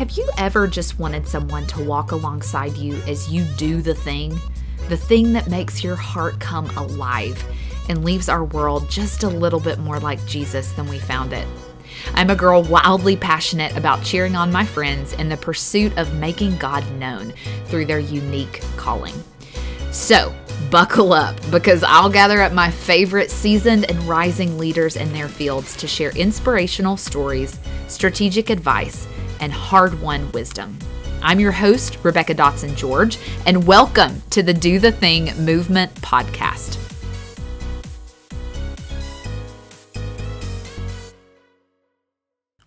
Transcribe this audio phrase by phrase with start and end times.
[0.00, 4.40] Have you ever just wanted someone to walk alongside you as you do the thing?
[4.88, 7.44] The thing that makes your heart come alive
[7.86, 11.46] and leaves our world just a little bit more like Jesus than we found it.
[12.14, 16.56] I'm a girl wildly passionate about cheering on my friends in the pursuit of making
[16.56, 17.34] God known
[17.66, 19.22] through their unique calling.
[19.90, 20.34] So,
[20.70, 25.76] buckle up because I'll gather up my favorite seasoned and rising leaders in their fields
[25.76, 27.58] to share inspirational stories,
[27.88, 29.06] strategic advice,
[29.40, 30.78] and hard won wisdom.
[31.22, 36.89] I'm your host, Rebecca Dotson George, and welcome to the Do the Thing Movement podcast.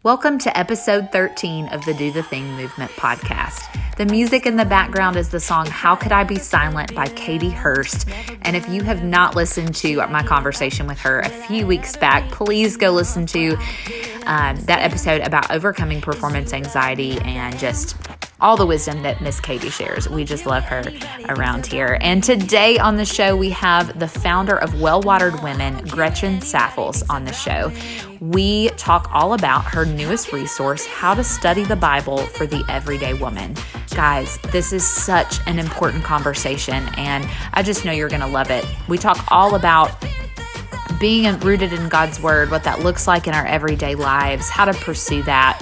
[0.04, 3.62] Welcome to episode 13 of the Do the Thing Movement podcast.
[3.96, 7.50] The music in the background is the song How Could I Be Silent by Katie
[7.50, 8.10] Hurst.
[8.42, 12.30] And if you have not listened to my conversation with her a few weeks back,
[12.32, 13.52] please go listen to
[14.26, 17.96] um, that episode about overcoming performance anxiety and just
[18.44, 20.10] all the wisdom that Miss Katie shares.
[20.10, 20.84] We just love her
[21.30, 21.98] around here.
[22.02, 27.04] And today on the show, we have the founder of Well Watered Women, Gretchen Saffles,
[27.10, 27.72] on the show.
[28.20, 33.14] We talk all about her newest resource, How to Study the Bible for the Everyday
[33.14, 33.56] Woman.
[33.96, 38.52] Guys, this is such an important conversation, and I just know you're going to love
[38.52, 38.66] it.
[38.90, 39.92] We talk all about
[41.00, 44.74] being rooted in God's Word, what that looks like in our everyday lives, how to
[44.74, 45.62] pursue that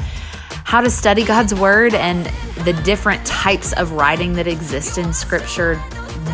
[0.63, 2.25] how to study God's Word and
[2.65, 5.75] the different types of writing that exist in Scripture,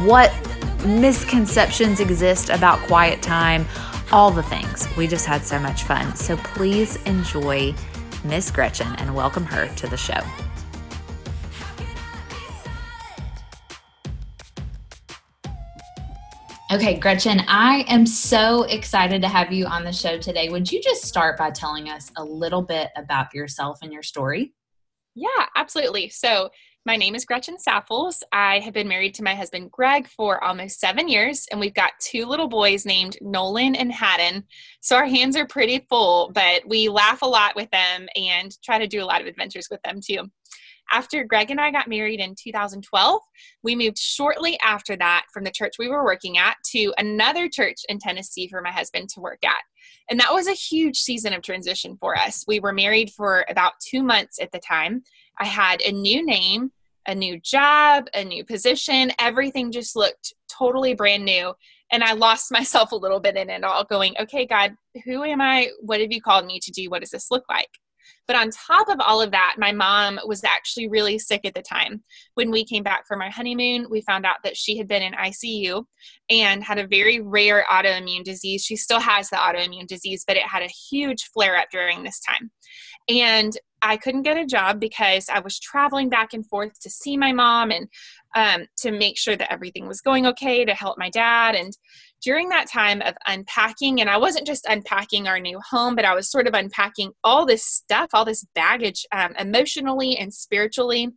[0.04, 0.32] what
[0.86, 3.66] misconceptions exist about quiet time,
[4.12, 4.88] all the things.
[4.96, 6.16] We just had so much fun.
[6.16, 7.74] So please enjoy
[8.24, 10.22] Miss Gretchen and welcome her to the show.
[16.70, 20.50] Okay, Gretchen, I am so excited to have you on the show today.
[20.50, 24.54] Would you just start by telling us a little bit about yourself and your story?
[25.16, 26.10] Yeah, absolutely.
[26.10, 26.50] So,
[26.86, 28.22] my name is Gretchen Saffles.
[28.34, 31.94] I have been married to my husband Greg for almost seven years, and we've got
[32.02, 34.44] two little boys named Nolan and Haddon.
[34.82, 38.78] So, our hands are pretty full, but we laugh a lot with them and try
[38.78, 40.30] to do a lot of adventures with them too.
[40.92, 43.22] After Greg and I got married in 2012,
[43.64, 47.82] we moved shortly after that from the church we were working at to another church
[47.90, 49.62] in Tennessee for my husband to work at.
[50.10, 52.46] And that was a huge season of transition for us.
[52.48, 55.04] We were married for about two months at the time.
[55.40, 56.72] I had a new name,
[57.08, 59.12] a new job, a new position.
[59.20, 61.54] Everything just looked totally brand new.
[61.92, 65.42] And I lost myself a little bit in it all, going, okay, God, who am
[65.42, 65.70] I?
[65.82, 66.90] What have you called me to do?
[66.90, 67.70] What does this look like?
[68.28, 71.62] But on top of all of that, my mom was actually really sick at the
[71.62, 72.04] time.
[72.34, 75.14] When we came back from our honeymoon, we found out that she had been in
[75.14, 75.86] ICU
[76.30, 78.64] and had a very rare autoimmune disease.
[78.64, 82.20] She still has the autoimmune disease, but it had a huge flare up during this
[82.20, 82.52] time.
[83.08, 87.16] And I couldn't get a job because I was traveling back and forth to see
[87.16, 87.88] my mom and
[88.36, 91.56] um, to make sure that everything was going okay to help my dad.
[91.56, 91.76] And
[92.22, 96.14] during that time of unpacking, and I wasn't just unpacking our new home, but I
[96.14, 101.10] was sort of unpacking all this stuff, all this baggage um, emotionally and spiritually.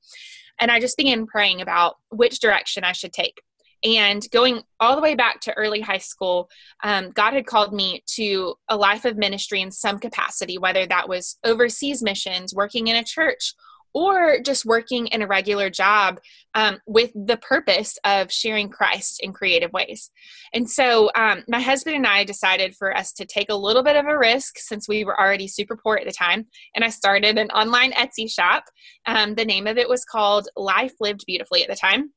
[0.60, 3.41] And I just began praying about which direction I should take.
[3.82, 6.50] And going all the way back to early high school,
[6.82, 11.09] um, God had called me to a life of ministry in some capacity, whether that
[11.09, 13.54] was overseas missions, working in a church,
[13.94, 16.20] or just working in a regular job
[16.54, 20.10] um, with the purpose of sharing Christ in creative ways.
[20.52, 23.96] And so um, my husband and I decided for us to take a little bit
[23.96, 26.46] of a risk since we were already super poor at the time.
[26.74, 28.64] And I started an online Etsy shop.
[29.06, 32.12] Um, the name of it was called Life Lived Beautifully at the time.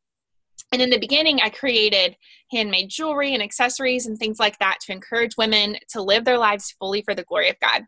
[0.72, 2.16] And in the beginning, I created
[2.52, 6.74] handmade jewelry and accessories and things like that to encourage women to live their lives
[6.80, 7.84] fully for the glory of God.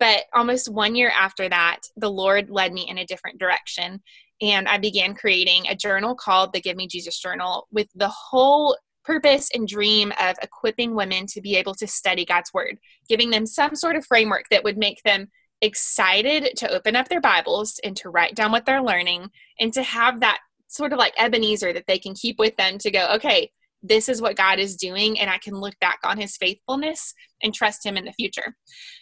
[0.00, 4.02] But almost one year after that, the Lord led me in a different direction.
[4.40, 8.76] And I began creating a journal called the Give Me Jesus Journal with the whole
[9.04, 12.78] purpose and dream of equipping women to be able to study God's Word,
[13.08, 15.28] giving them some sort of framework that would make them
[15.60, 19.28] excited to open up their Bibles and to write down what they're learning
[19.58, 20.38] and to have that
[20.68, 23.50] sort of like Ebenezer that they can keep with them to go, okay,
[23.82, 27.54] this is what God is doing, and I can look back on his faithfulness and
[27.54, 28.56] trust him in the future.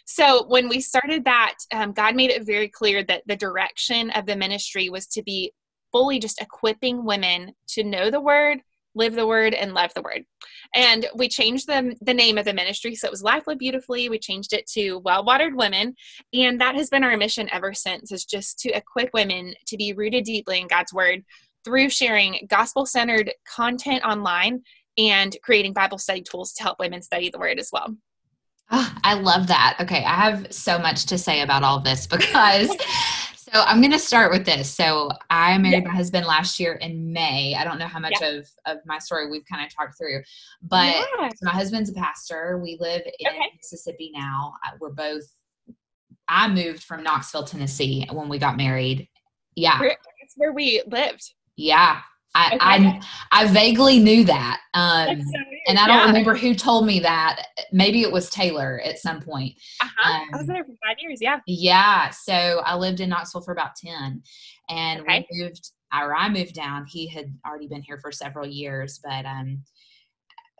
[0.05, 4.25] So, when we started that, um, God made it very clear that the direction of
[4.25, 5.51] the ministry was to be
[5.91, 8.59] fully just equipping women to know the word,
[8.95, 10.23] live the word, and love the word.
[10.75, 12.95] And we changed the, the name of the ministry.
[12.95, 14.09] So it was Life Live Beautifully.
[14.09, 15.95] We changed it to Well Watered Women.
[16.33, 19.93] And that has been our mission ever since, is just to equip women to be
[19.93, 21.23] rooted deeply in God's word
[21.63, 24.61] through sharing gospel centered content online
[24.97, 27.95] and creating Bible study tools to help women study the word as well.
[28.71, 29.77] Oh, I love that.
[29.79, 32.69] Okay, I have so much to say about all this because
[33.51, 34.69] So I'm going to start with this.
[34.69, 35.89] So I married yeah.
[35.89, 37.55] my husband last year in May.
[37.55, 38.27] I don't know how much yeah.
[38.27, 40.21] of, of my story we've kind of talked through,
[40.61, 41.29] but yeah.
[41.41, 42.59] my husband's a pastor.
[42.61, 43.51] We live in okay.
[43.55, 44.53] Mississippi now.
[44.79, 45.23] We're both,
[46.27, 49.07] I moved from Knoxville, Tennessee when we got married.
[49.55, 49.79] Yeah.
[49.81, 51.33] That's where we lived.
[51.59, 51.99] Yeah.
[52.35, 52.57] I, okay.
[52.61, 53.01] I,
[53.31, 54.61] I vaguely knew that.
[54.73, 57.47] Um, so and I don't remember who told me that.
[57.71, 59.55] Maybe it was Taylor at some point.
[59.81, 60.13] Uh-huh.
[60.13, 61.19] Um, I was um, there for five years.
[61.21, 61.39] Yeah.
[61.47, 62.11] Yeah.
[62.11, 64.21] So I lived in Knoxville for about 10
[64.69, 65.25] and okay.
[65.31, 66.85] we moved, or I moved down.
[66.85, 69.63] He had already been here for several years, but, um,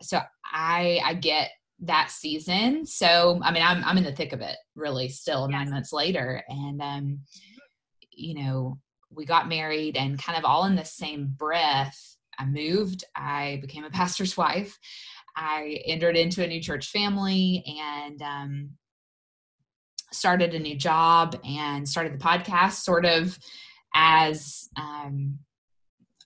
[0.02, 0.20] so
[0.52, 1.50] I, I get
[1.82, 2.84] that season.
[2.84, 5.58] So, I mean, I'm, I'm in the thick of it really still yes.
[5.58, 6.42] nine months later.
[6.48, 7.20] And, um,
[8.10, 8.78] you know,
[9.14, 13.84] we got married and kind of all in the same breath i moved i became
[13.84, 14.78] a pastor's wife
[15.36, 18.70] i entered into a new church family and um,
[20.12, 23.38] started a new job and started the podcast sort of
[23.94, 25.38] as um,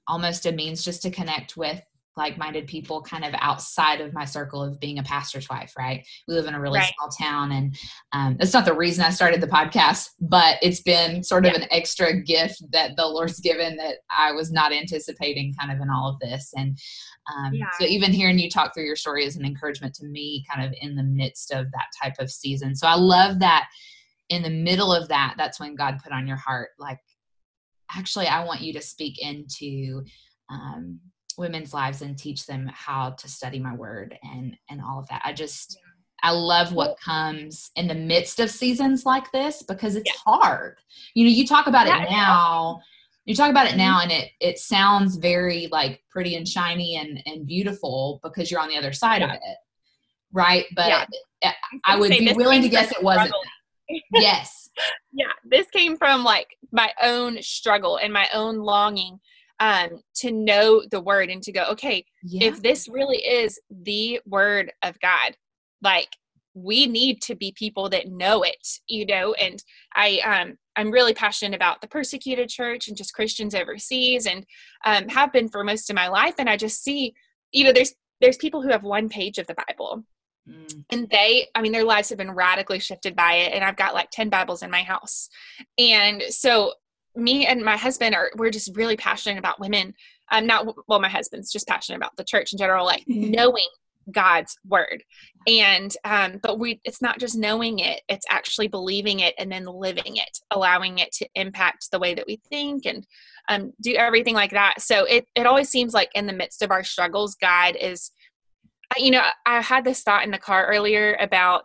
[0.06, 1.82] almost a means just to connect with
[2.16, 6.34] like-minded people kind of outside of my circle of being a pastor's wife right we
[6.34, 6.92] live in a really right.
[6.96, 7.76] small town and
[8.12, 11.62] um, that's not the reason i started the podcast but it's been sort of yeah.
[11.62, 15.90] an extra gift that the lord's given that i was not anticipating kind of in
[15.90, 16.78] all of this and
[17.34, 17.66] um, yeah.
[17.78, 20.74] so even hearing you talk through your story is an encouragement to me kind of
[20.80, 23.66] in the midst of that type of season so i love that
[24.28, 26.98] in the middle of that that's when god put on your heart like
[27.94, 30.02] actually i want you to speak into
[30.50, 31.00] um,
[31.38, 35.22] women's lives and teach them how to study my word and and all of that.
[35.24, 35.78] I just
[36.22, 40.32] i love what comes in the midst of seasons like this because it's yeah.
[40.32, 40.78] hard.
[41.14, 42.80] You know you talk about yeah, it now
[43.24, 44.10] you talk about it now mm-hmm.
[44.10, 48.68] and it it sounds very like pretty and shiny and and beautiful because you're on
[48.68, 49.28] the other side yeah.
[49.28, 49.58] of it
[50.36, 50.64] right?
[50.74, 51.08] But
[51.44, 51.54] I,
[51.84, 53.32] I would be willing to guess it wasn't.
[54.12, 54.68] yes.
[55.12, 59.20] Yeah this came from like my own struggle and my own longing
[59.60, 62.48] um, to know the word and to go, okay, yeah.
[62.48, 65.36] if this really is the word of God,
[65.82, 66.08] like
[66.54, 69.62] we need to be people that know it, you know, and
[69.94, 74.44] I, um, I'm really passionate about the persecuted church and just Christians overseas and
[74.84, 76.34] um, have been for most of my life.
[76.38, 77.14] And I just see,
[77.52, 80.04] you know, there's, there's people who have one page of the Bible
[80.48, 80.84] Mm.
[80.90, 83.52] And they, I mean, their lives have been radically shifted by it.
[83.52, 85.28] And I've got like 10 Bibles in my house.
[85.78, 86.74] And so
[87.16, 89.94] me and my husband are we're just really passionate about women.
[90.30, 93.68] Um not well my husband's just passionate about the church in general like knowing
[94.12, 95.02] god's word.
[95.46, 99.64] And um but we it's not just knowing it it's actually believing it and then
[99.66, 103.06] living it allowing it to impact the way that we think and
[103.48, 104.80] um do everything like that.
[104.80, 108.10] So it it always seems like in the midst of our struggles god is
[108.96, 111.64] you know i had this thought in the car earlier about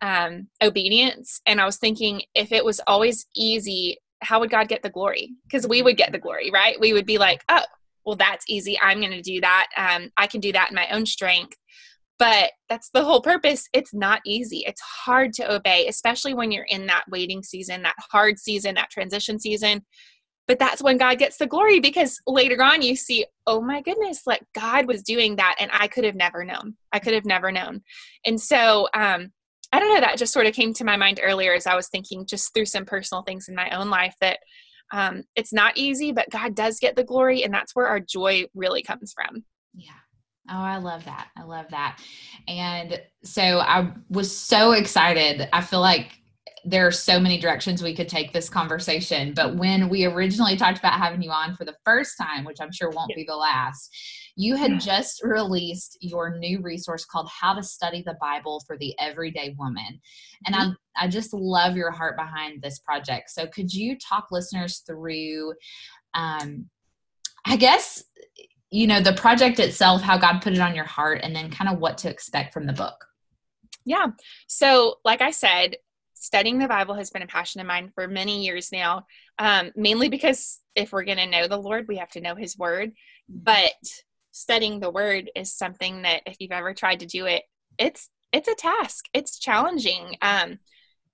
[0.00, 1.40] um obedience.
[1.44, 5.30] And i was thinking if it was always easy how would God get the glory?
[5.44, 6.78] Because we would get the glory, right?
[6.80, 7.64] We would be like, oh,
[8.04, 8.78] well, that's easy.
[8.80, 9.68] I'm going to do that.
[9.76, 11.56] Um, I can do that in my own strength.
[12.18, 13.68] But that's the whole purpose.
[13.72, 14.64] It's not easy.
[14.66, 18.90] It's hard to obey, especially when you're in that waiting season, that hard season, that
[18.90, 19.84] transition season.
[20.48, 24.22] But that's when God gets the glory because later on you see, oh my goodness,
[24.26, 26.76] like God was doing that and I could have never known.
[26.92, 27.82] I could have never known.
[28.24, 29.30] And so, um,
[29.72, 31.88] I don't know, that just sort of came to my mind earlier as I was
[31.88, 34.38] thinking just through some personal things in my own life that
[34.92, 38.46] um, it's not easy, but God does get the glory, and that's where our joy
[38.54, 39.44] really comes from.
[39.74, 39.90] Yeah.
[40.50, 41.28] Oh, I love that.
[41.36, 42.00] I love that.
[42.46, 45.46] And so I was so excited.
[45.52, 46.12] I feel like
[46.64, 49.32] there are so many directions we could take this conversation.
[49.34, 52.72] But when we originally talked about having you on for the first time, which I'm
[52.72, 53.94] sure won't be the last,
[54.38, 58.96] you had just released your new resource called How to Study the Bible for the
[59.00, 60.00] Everyday Woman.
[60.46, 60.70] And mm-hmm.
[60.96, 63.30] I, I just love your heart behind this project.
[63.30, 65.54] So could you talk listeners through,
[66.14, 66.66] um,
[67.44, 68.04] I guess,
[68.70, 71.68] you know, the project itself, how God put it on your heart, and then kind
[71.68, 73.06] of what to expect from the book?
[73.84, 74.06] Yeah.
[74.46, 75.78] So, like I said,
[76.14, 79.06] studying the Bible has been a passion of mine for many years now,
[79.40, 82.56] um, mainly because if we're going to know the Lord, we have to know His
[82.56, 82.92] Word.
[83.28, 83.74] But
[84.38, 87.42] studying the Word is something that, if you've ever tried to do it,
[87.78, 89.06] it's it's a task.
[89.14, 90.16] It's challenging.
[90.20, 90.58] Um,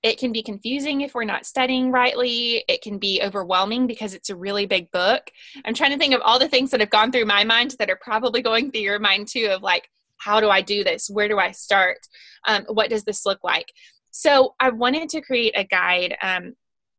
[0.02, 2.64] it can be confusing if we're not studying rightly.
[2.69, 5.31] It can be overwhelming because it's a really big book.
[5.64, 7.90] I'm trying to think of all the things that have gone through my mind that
[7.90, 9.49] are probably going through your mind too.
[9.50, 9.88] Of like,
[10.19, 11.09] how do I do this?
[11.09, 11.99] Where do I start?
[12.47, 13.73] Um, what does this look like?
[14.11, 16.54] So I wanted to create a guide um,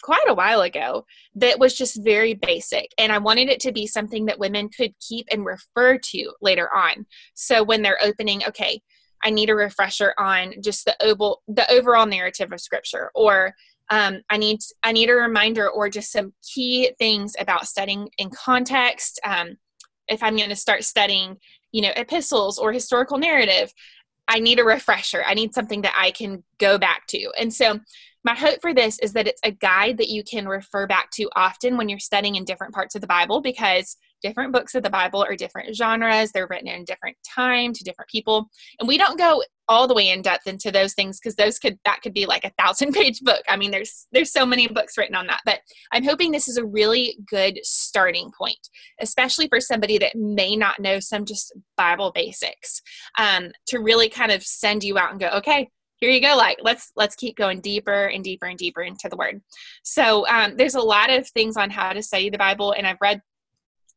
[0.06, 2.92] quite a while ago that was just very basic.
[3.00, 6.70] And I wanted it to be something that women could keep and refer to later
[6.74, 7.08] on.
[7.34, 8.82] So when they're opening, okay,
[9.24, 13.56] I need a refresher on just the oval, the overall narrative of scripture, or
[13.90, 18.30] um, I need I need a reminder or just some key things about studying in
[18.30, 19.20] context.
[19.24, 19.58] Um,
[20.08, 21.38] if I'm going to start studying,
[21.72, 23.74] you know, epistles or historical narrative,
[24.28, 25.24] I need a refresher.
[25.26, 27.32] I need something that I can go back to.
[27.40, 27.80] And so
[28.26, 31.30] my hope for this is that it's a guide that you can refer back to
[31.36, 34.90] often when you're studying in different parts of the Bible because different books of the
[34.90, 36.32] Bible are different genres.
[36.32, 38.50] They're written in different time to different people.
[38.80, 41.78] And we don't go all the way in depth into those things because those could
[41.86, 43.44] that could be like a thousand page book.
[43.48, 45.42] I mean, there's there's so many books written on that.
[45.46, 45.60] But
[45.94, 50.80] I'm hoping this is a really good starting point, especially for somebody that may not
[50.80, 52.82] know some just Bible basics,
[53.20, 55.70] um, to really kind of send you out and go, okay,
[56.06, 59.18] here you go like let's let's keep going deeper and deeper and deeper into the
[59.18, 59.42] word.
[59.84, 63.02] So um, there's a lot of things on how to study the bible and i've
[63.02, 63.22] read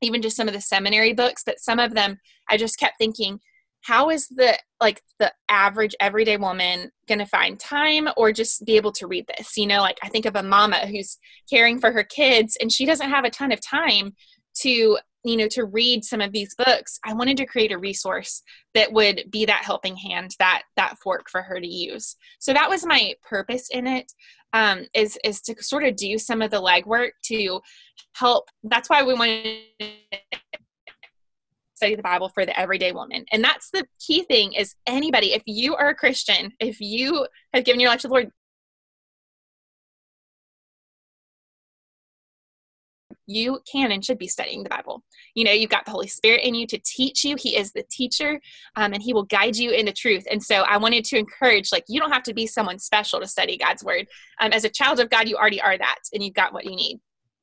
[0.01, 3.41] even just some of the seminary books but some of them i just kept thinking
[3.83, 8.77] how is the like the average everyday woman going to find time or just be
[8.77, 9.57] able to read this?
[9.57, 11.19] You know like i think of a mama who's
[11.51, 14.15] caring for her kids and she doesn't have a ton of time
[14.61, 18.43] to you know to read some of these books i wanted to create a resource
[18.75, 22.17] that would be that helping hand that that fork for her to use.
[22.39, 24.13] So that was my purpose in it
[24.53, 27.61] um, is is to sort of do some of the legwork to
[28.15, 28.49] help.
[28.63, 29.89] That's why we wanted to
[31.75, 33.25] study the bible for the everyday woman.
[33.33, 37.65] And that's the key thing is anybody if you are a christian if you have
[37.65, 38.31] given your life to the lord
[43.29, 45.05] you can and should be studying the Bible.
[45.35, 47.37] You know, you've got the Holy Spirit in you to teach you.
[47.39, 48.41] He is the teacher,
[48.75, 50.25] um, and He will guide you in the truth.
[50.31, 53.29] And so, I wanted to encourage, like, you don't have to be someone special to
[53.29, 54.07] study God's Word.
[54.41, 56.75] Um, as a child of God, you already are that, and you've got what you
[56.75, 57.01] need.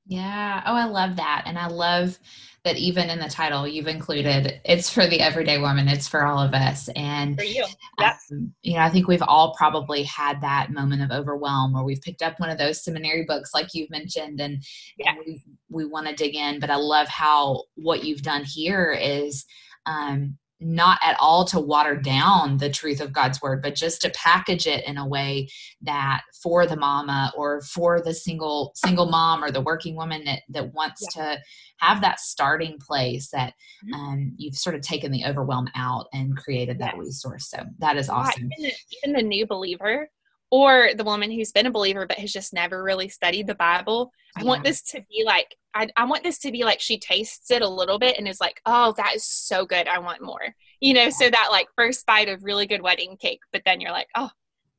[0.07, 0.61] Yeah.
[0.65, 1.43] Oh, I love that.
[1.45, 2.19] And I love
[2.65, 6.39] that even in the title you've included it's for the everyday woman, it's for all
[6.39, 6.89] of us.
[6.95, 7.65] And for you.
[7.99, 8.17] Yep.
[8.31, 12.01] Um, you know, I think we've all probably had that moment of overwhelm where we've
[12.01, 14.61] picked up one of those seminary books like you've mentioned and,
[14.97, 15.11] yeah.
[15.11, 16.59] and we, we want to dig in.
[16.59, 19.45] But I love how what you've done here is
[19.85, 24.09] um, not at all to water down the truth of God's word, but just to
[24.11, 25.47] package it in a way
[25.81, 30.41] that for the mama or for the single single mom or the working woman that
[30.49, 31.23] that wants yeah.
[31.23, 31.41] to
[31.79, 33.53] have that starting place that
[33.85, 33.93] mm-hmm.
[33.93, 37.49] um, you've sort of taken the overwhelm out and created that resource.
[37.49, 38.49] So that is awesome.
[38.57, 40.09] Yeah, even, the, even the new believer
[40.51, 44.11] or the woman who's been a believer but has just never really studied the Bible.
[44.37, 47.51] I want this to be like I, I want this to be like she tastes
[47.51, 49.89] it a little bit and is like, oh, that is so good.
[49.89, 50.55] I want more.
[50.79, 51.09] You know, yeah.
[51.09, 54.29] so that like first bite of really good wedding cake, but then you're like, oh,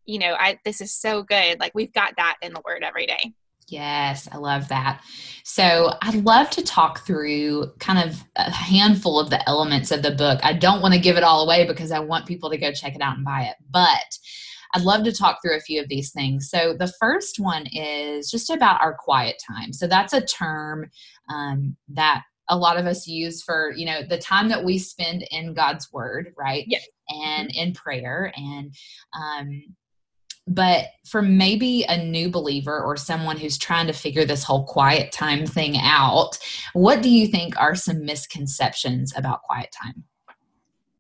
[0.07, 1.61] you know, I this is so good.
[1.61, 3.35] Like we've got that in the word every day.
[3.69, 5.03] Yes, I love that.
[5.43, 10.13] So, I'd love to talk through kind of a handful of the elements of the
[10.13, 10.39] book.
[10.45, 12.95] I don't want to give it all away because I want people to go check
[12.95, 13.57] it out and buy it.
[13.69, 14.19] But
[14.77, 16.51] I'd love to talk through a few of these things.
[16.51, 19.73] So, the first one is just about our quiet time.
[19.73, 20.91] So, that's a term
[21.33, 25.27] um, that a lot of us use for you know the time that we spend
[25.31, 26.87] in god's word right yes.
[27.09, 27.69] and mm-hmm.
[27.69, 28.73] in prayer and
[29.21, 29.63] um
[30.49, 35.11] but for maybe a new believer or someone who's trying to figure this whole quiet
[35.11, 36.39] time thing out
[36.73, 40.05] what do you think are some misconceptions about quiet time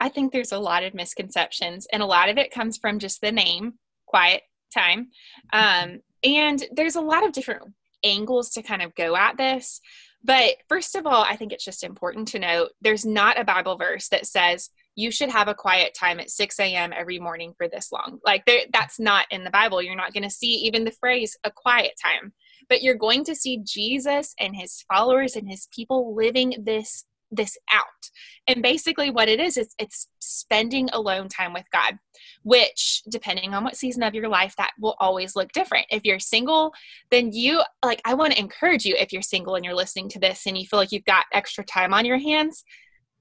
[0.01, 3.21] I think there's a lot of misconceptions, and a lot of it comes from just
[3.21, 3.75] the name,
[4.07, 4.43] quiet
[4.75, 5.09] time.
[5.53, 7.63] Um, and there's a lot of different
[8.05, 9.81] angles to kind of go at this.
[10.23, 13.77] But first of all, I think it's just important to note there's not a Bible
[13.77, 16.93] verse that says you should have a quiet time at 6 a.m.
[16.97, 18.19] every morning for this long.
[18.25, 19.83] Like, that's not in the Bible.
[19.83, 22.33] You're not going to see even the phrase a quiet time,
[22.69, 27.57] but you're going to see Jesus and his followers and his people living this this
[27.73, 27.85] out.
[28.47, 31.99] And basically what it is is it's spending alone time with God,
[32.43, 35.87] which depending on what season of your life that will always look different.
[35.91, 36.73] If you're single,
[37.11, 40.21] then you like I want to encourage you if you're single and you're listening to
[40.21, 42.65] this and you feel like you've got extra time on your hands,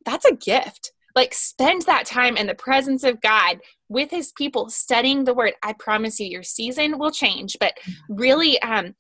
[0.06, 0.92] that's a gift.
[1.16, 5.54] Like spend that time in the presence of God with his people studying the word.
[5.64, 7.74] I promise you your season will change, but
[8.10, 8.96] really um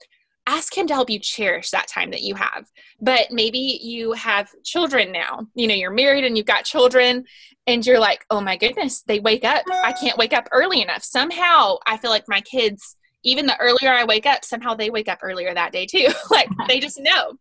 [0.48, 2.70] ask him to help you cherish that time that you have.
[3.02, 5.48] But maybe you have children now.
[5.56, 7.25] You know you're married and you've got children
[7.68, 9.64] and you're like oh my goodness they wake up.
[9.84, 11.04] I can't wake up early enough.
[11.04, 15.08] Somehow i feel like my kids even the earlier i wake up somehow they wake
[15.08, 16.08] up earlier that day too.
[16.30, 17.34] Like they just know.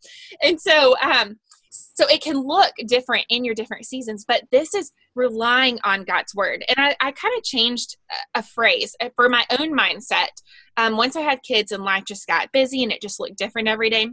[0.42, 1.38] And so um
[1.94, 6.34] so it can look different in your different seasons but this is relying on god's
[6.34, 6.64] word.
[6.68, 7.96] And i, I kind of changed
[8.34, 10.28] a, phrase uh, for my own mindset.
[10.76, 13.68] Um, once I had kids and life just got busy and it just looked different
[13.68, 14.08] every day,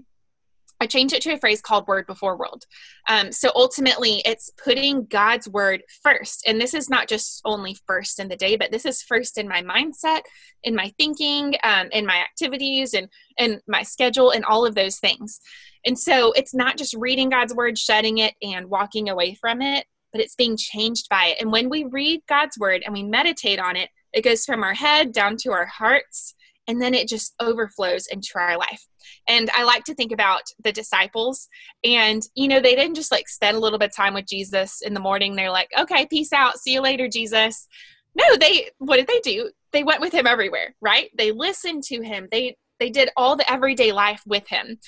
[0.82, 2.66] I changed it to a phrase called word before world.
[3.08, 6.44] Um, so ultimately, it's putting God's word first.
[6.48, 9.48] And this is not just only first in the day, but this is first in
[9.48, 10.22] my mindset,
[10.64, 13.08] in my thinking, um, in my activities, and,
[13.38, 15.40] and my schedule, and all of those things.
[15.86, 19.86] And so it's not just reading God's word, shutting it, and walking away from it,
[20.12, 21.42] but it's being changed by it.
[21.42, 24.74] And when we read God's word and we meditate on it, it goes from our
[24.74, 26.34] head down to our hearts
[26.68, 28.86] and then it just overflows into our life.
[29.28, 31.48] And I like to think about the disciples,
[31.84, 34.82] and you know, they didn't just like spend a little bit of time with Jesus
[34.82, 35.36] in the morning.
[35.36, 37.68] They're like, okay, peace out, see you later, Jesus.
[38.16, 39.52] No, they what did they do?
[39.72, 41.10] They went with him everywhere, right?
[41.18, 42.28] They listened to him.
[42.32, 44.80] They they did all the everyday life with him.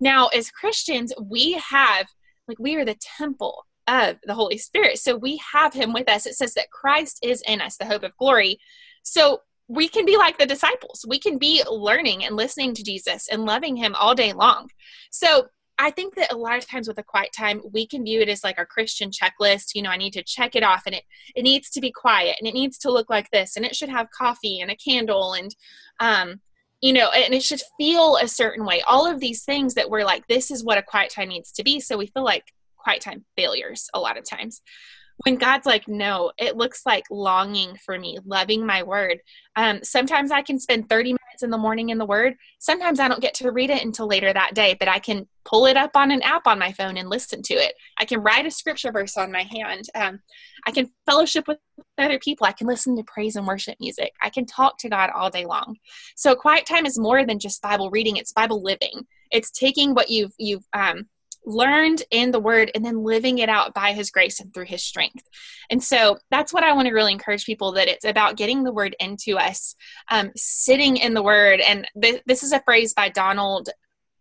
[0.00, 2.06] Now, as Christians, we have
[2.48, 4.98] like we are the temple of the Holy Spirit.
[4.98, 6.26] So we have him with us.
[6.26, 8.58] It says that Christ is in us, the hope of glory.
[9.02, 11.04] So we can be like the disciples.
[11.06, 14.68] We can be learning and listening to Jesus and loving him all day long.
[15.12, 15.46] So
[15.78, 18.28] I think that a lot of times with a quiet time, we can view it
[18.28, 19.76] as like our Christian checklist.
[19.76, 21.04] You know, I need to check it off and it,
[21.36, 23.90] it needs to be quiet and it needs to look like this and it should
[23.90, 25.54] have coffee and a candle and,
[26.00, 26.40] um,
[26.80, 28.82] you know, and it should feel a certain way.
[28.88, 31.62] All of these things that we're like, this is what a quiet time needs to
[31.62, 31.78] be.
[31.78, 34.62] So we feel like quiet time failures a lot of times
[35.24, 39.20] when God's like, no, it looks like longing for me, loving my word.
[39.54, 42.36] Um, sometimes I can spend 30 minutes in the morning in the word.
[42.58, 45.66] Sometimes I don't get to read it until later that day, but I can pull
[45.66, 47.74] it up on an app on my phone and listen to it.
[47.98, 49.86] I can write a scripture verse on my hand.
[49.94, 50.20] Um,
[50.66, 51.58] I can fellowship with
[51.98, 52.46] other people.
[52.46, 54.12] I can listen to praise and worship music.
[54.22, 55.76] I can talk to God all day long.
[56.16, 58.16] So quiet time is more than just Bible reading.
[58.16, 59.06] It's Bible living.
[59.30, 61.08] It's taking what you've, you've, um,
[61.44, 64.82] learned in the word and then living it out by his grace and through his
[64.82, 65.28] strength.
[65.70, 68.72] And so that's what i want to really encourage people that it's about getting the
[68.72, 69.74] word into us
[70.10, 71.60] um, sitting in the word.
[71.60, 73.70] And th- this is a phrase by donald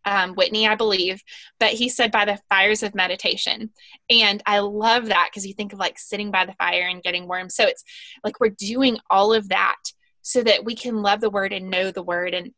[0.06, 1.22] um, whitney i believe
[1.60, 3.72] but he said by the fires of meditation.
[4.10, 7.28] And i love that because you think of like sitting by the fire and getting
[7.28, 7.50] warm.
[7.50, 7.84] So it's
[8.24, 9.78] like we're doing all of that
[10.22, 12.34] so that we can love the word and know the word.
[12.34, 12.52] And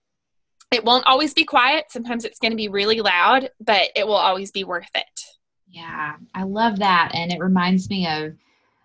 [0.72, 1.86] it won't always be quiet.
[1.90, 5.22] Sometimes it's going to be really loud, but it will always be worth it.
[5.70, 7.12] Yeah, I love that.
[7.14, 8.34] And it reminds me of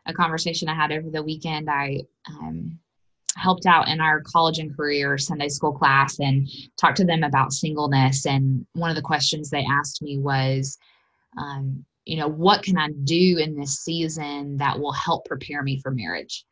[0.07, 1.71] a conversation I had over the weekend.
[1.71, 2.79] I um,
[3.37, 7.53] helped out in our college and career Sunday school class and talked to them about
[7.53, 8.27] singleness.
[8.27, 10.79] And one of the questions they asked me was,
[11.39, 15.81] um, you know, what can I do in this season that will help prepare me
[15.81, 16.45] for marriage?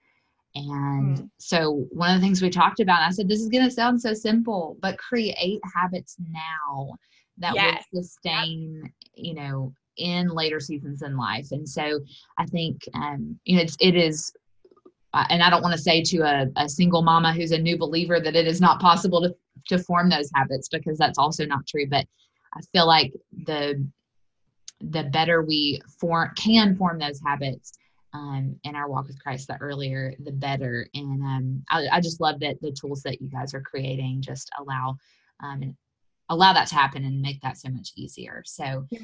[0.54, 1.30] And mm.
[1.38, 4.00] so one of the things we talked about, I said, this is going to sound
[4.00, 6.94] so simple, but create habits now
[7.38, 7.84] that yes.
[7.92, 11.48] will sustain, you know, in later seasons in life.
[11.50, 12.00] And so
[12.38, 14.32] I think, um, you know, it's, it is,
[15.12, 17.76] uh, and I don't want to say to a, a single mama who's a new
[17.76, 19.34] believer that it is not possible to,
[19.68, 21.86] to form those habits because that's also not true.
[21.88, 22.06] But
[22.54, 23.12] I feel like
[23.46, 23.84] the,
[24.80, 27.72] the better we form, can form those habits,
[28.14, 30.87] um, in our walk with Christ, the earlier, the better.
[30.94, 34.48] And um, I, I, just love that the tools that you guys are creating just
[34.59, 34.96] allow
[35.42, 35.77] um,
[36.31, 38.42] allow that to happen and make that so much easier.
[38.46, 39.00] So yeah,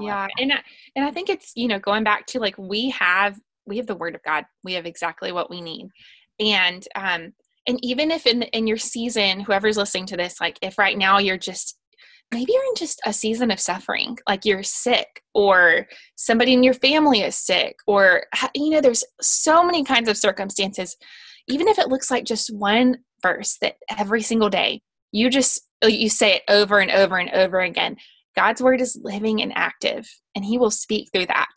[0.00, 0.28] yeah.
[0.38, 0.62] and I,
[0.94, 3.96] and I think it's you know going back to like we have we have the
[3.96, 5.88] Word of God, we have exactly what we need,
[6.38, 7.32] and um
[7.66, 11.18] and even if in in your season, whoever's listening to this, like if right now
[11.18, 11.76] you're just
[12.34, 16.74] maybe you're in just a season of suffering like you're sick or somebody in your
[16.74, 20.96] family is sick or you know there's so many kinds of circumstances.
[21.46, 26.08] Even if it looks like just one verse that every single day you just you
[26.08, 27.96] say it over and over and over again
[28.36, 31.52] god's word is living and active and he will speak through that.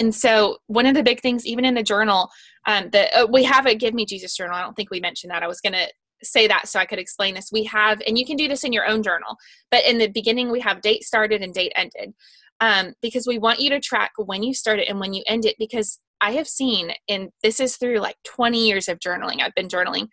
[0.00, 2.28] And so one of the big things even in the journal
[2.66, 4.56] um, that uh, we have a give me jesus journal.
[4.56, 5.42] I don't think we mentioned that.
[5.42, 5.88] I was to
[6.22, 7.50] say that so I could explain this.
[7.52, 9.36] We have, and you can do this in your own journal,
[9.70, 12.14] but in the beginning, we have date started and date ended
[12.60, 15.44] um, because we want you to track when you start it and when you end
[15.44, 15.56] it.
[15.58, 19.68] Because I have seen, and this is through like 20 years of journaling, I've been
[19.68, 20.08] journaling.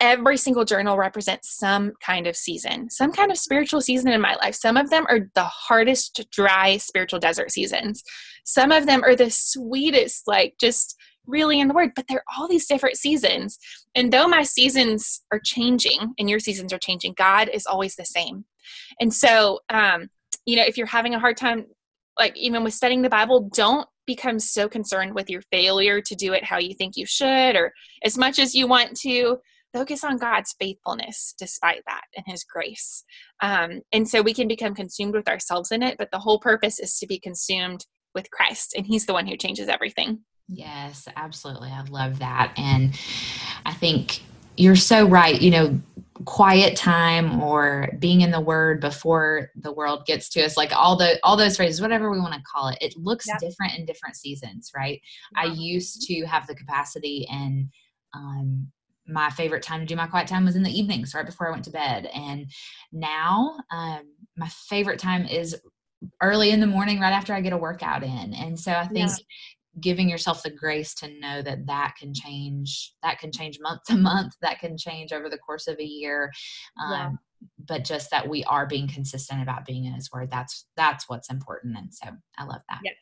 [0.00, 4.34] Every single journal represents some kind of season, some kind of spiritual season in my
[4.42, 4.54] life.
[4.54, 8.02] Some of them are the hardest, dry spiritual desert seasons.
[8.44, 12.36] Some of them are the sweetest, like just really in the word but there are
[12.36, 13.58] all these different seasons.
[13.94, 18.04] And though my seasons are changing and your seasons are changing god is always the
[18.04, 18.44] same.
[19.00, 20.08] And so um
[20.46, 21.66] you know if you're having a hard time
[22.18, 26.34] like even with studying the bible don't become so concerned with your failure to do
[26.34, 27.72] it how you think you should or
[28.04, 29.38] as much as you want to.
[29.72, 33.02] Focus on god's faithfulness despite that and his grace.
[33.42, 36.78] Um, and so we can become consumed with ourselves in it but the whole purpose
[36.78, 37.84] is to be consumed
[38.14, 41.70] with christ and he's the one who changes everything Yes, absolutely.
[41.70, 42.52] I love that.
[42.56, 42.98] And
[43.64, 44.22] I think
[44.56, 45.40] you're so right.
[45.40, 45.80] You know,
[46.26, 50.96] quiet time or being in the word before the world gets to us like all
[50.96, 53.40] the all those phrases whatever we want to call it it looks yep.
[53.40, 55.02] different in different seasons right
[55.34, 57.68] i used to have the capacity and
[58.14, 58.64] um
[59.08, 61.50] my favorite time to do my quiet time was in the evenings right before i
[61.50, 62.46] went to bed and
[62.92, 64.02] now um
[64.36, 65.56] my favorite time is
[66.22, 69.10] early in the morning right after i get a workout in and so i think
[69.10, 69.16] yeah
[69.80, 73.96] giving yourself the grace to know that that can change that can change month to
[73.96, 76.30] month that can change over the course of a year
[76.82, 77.10] um, yeah.
[77.66, 81.30] but just that we are being consistent about being in his word that's that's what's
[81.30, 82.08] important and so
[82.38, 82.80] i love that.
[82.84, 82.94] Yes.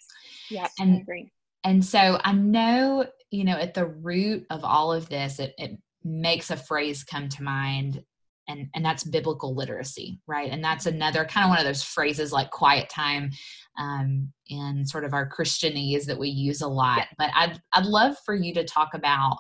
[0.51, 1.33] Yeah and I agree.
[1.65, 5.79] and so i know you know at the root of all of this it, it
[6.05, 8.03] makes a phrase come to mind
[8.49, 10.51] and and that's biblical literacy right?
[10.51, 13.31] And that's another kind of one of those phrases like quiet time
[13.79, 17.07] um, in sort of our christianese that we use a lot.
[17.19, 19.39] But i'd i'd love for you to talk about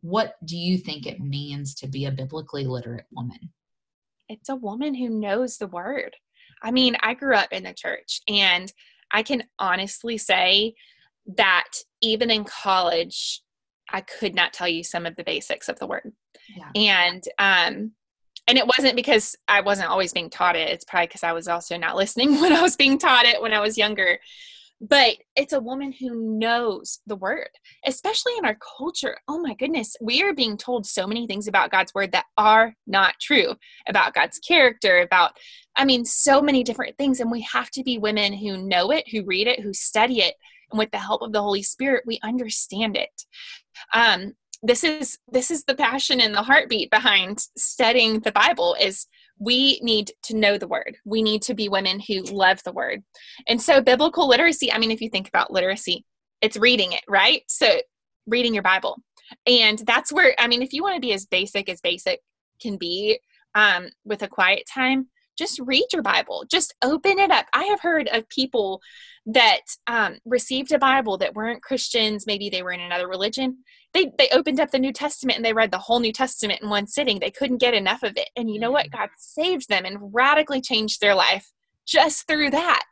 [0.00, 3.50] what do you think it means to be a biblically literate woman?
[4.28, 6.14] It's a woman who knows the word.
[6.62, 8.72] I mean i grew up in the church and
[9.12, 10.74] i can honestly say
[11.36, 11.68] that
[12.02, 13.42] even in college
[13.90, 16.12] i could not tell you some of the basics of the word.
[16.56, 16.70] Yeah.
[16.74, 17.92] and um
[18.48, 20.70] and it wasn't because I wasn't always being taught it.
[20.70, 23.52] It's probably because I was also not listening when I was being taught it when
[23.52, 24.18] I was younger.
[24.80, 27.48] But it's a woman who knows the word,
[27.84, 29.18] especially in our culture.
[29.26, 32.74] Oh my goodness, we are being told so many things about God's word that are
[32.86, 33.56] not true
[33.88, 35.32] about God's character, about,
[35.76, 37.18] I mean, so many different things.
[37.18, 40.36] And we have to be women who know it, who read it, who study it.
[40.70, 43.24] And with the help of the Holy Spirit, we understand it.
[43.92, 49.06] Um, this is this is the passion and the heartbeat behind studying the bible is
[49.40, 50.96] we need to know the word.
[51.04, 53.04] We need to be women who love the word.
[53.46, 56.04] And so biblical literacy i mean if you think about literacy
[56.40, 57.42] it's reading it right?
[57.48, 57.80] So
[58.26, 58.98] reading your bible.
[59.46, 62.20] And that's where i mean if you want to be as basic as basic
[62.60, 63.20] can be
[63.54, 65.08] um, with a quiet time
[65.38, 68.80] just read your bible just open it up i have heard of people
[69.24, 73.58] that um, received a bible that weren't christians maybe they were in another religion
[73.94, 76.68] they they opened up the New Testament and they read the whole New Testament in
[76.68, 77.18] one sitting.
[77.18, 78.28] They couldn't get enough of it.
[78.36, 78.86] And you know what?
[78.86, 78.92] Mm.
[78.92, 81.50] God saved them and radically changed their life
[81.86, 82.84] just through that.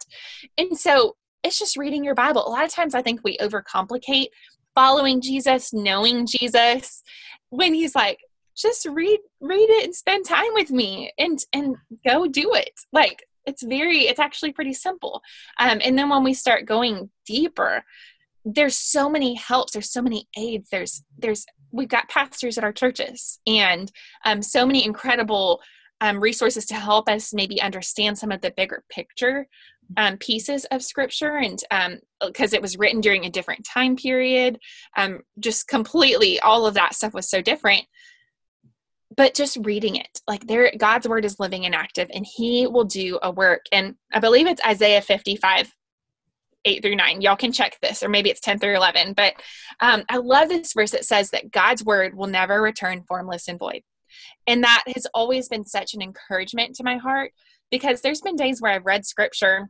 [0.56, 2.46] And so it's just reading your Bible.
[2.46, 4.28] A lot of times I think we overcomplicate
[4.74, 7.02] following Jesus, knowing Jesus,
[7.50, 8.18] when he's like,
[8.56, 12.72] just read read it and spend time with me and and go do it.
[12.92, 15.22] Like it's very it's actually pretty simple.
[15.60, 17.84] Um, and then when we start going deeper,
[18.46, 22.72] there's so many helps there's so many aids there's there's we've got pastors at our
[22.72, 23.90] churches and
[24.24, 25.60] um, so many incredible
[26.00, 29.48] um, resources to help us maybe understand some of the bigger picture
[29.96, 31.60] um, pieces of scripture and
[32.20, 34.60] because um, it was written during a different time period
[34.96, 37.84] um, just completely all of that stuff was so different
[39.14, 42.84] but just reading it like there god's word is living and active and he will
[42.84, 45.72] do a work and i believe it's isaiah 55
[46.66, 47.20] 8 through 9.
[47.22, 49.14] Y'all can check this, or maybe it's 10 through 11.
[49.14, 49.34] But
[49.80, 53.58] um, I love this verse that says that God's word will never return formless and
[53.58, 53.82] void.
[54.46, 57.32] And that has always been such an encouragement to my heart
[57.70, 59.68] because there's been days where I've read scripture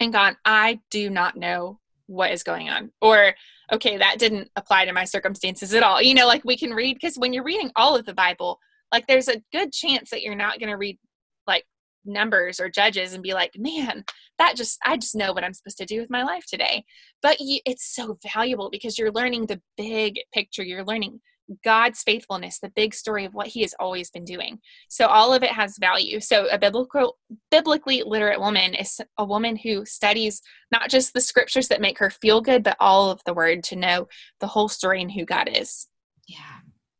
[0.00, 2.92] and gone, I do not know what is going on.
[3.00, 3.34] Or,
[3.72, 6.00] okay, that didn't apply to my circumstances at all.
[6.00, 8.58] You know, like we can read, because when you're reading all of the Bible,
[8.92, 10.98] like there's a good chance that you're not going to read
[11.46, 11.64] like
[12.04, 14.04] numbers or judges and be like man
[14.38, 16.84] that just i just know what i'm supposed to do with my life today
[17.20, 21.20] but you, it's so valuable because you're learning the big picture you're learning
[21.64, 25.42] god's faithfulness the big story of what he has always been doing so all of
[25.42, 27.16] it has value so a biblical
[27.50, 32.10] biblically literate woman is a woman who studies not just the scriptures that make her
[32.10, 34.08] feel good but all of the word to know
[34.40, 35.86] the whole story and who god is
[36.26, 36.58] yeah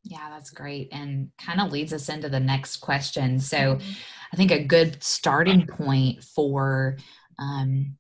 [0.09, 0.89] yeah, that's great.
[0.93, 3.41] And kind of leads us into the next question.
[3.41, 3.93] So, mm-hmm.
[4.33, 6.97] I think a good starting point for
[7.39, 7.97] um,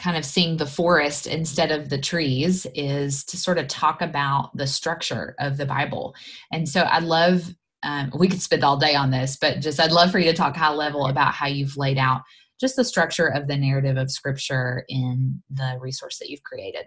[0.00, 4.50] kind of seeing the forest instead of the trees is to sort of talk about
[4.56, 6.14] the structure of the Bible.
[6.50, 9.92] And so, I'd love, um, we could spend all day on this, but just I'd
[9.92, 12.22] love for you to talk high level about how you've laid out
[12.60, 16.84] just the structure of the narrative of Scripture in the resource that you've created.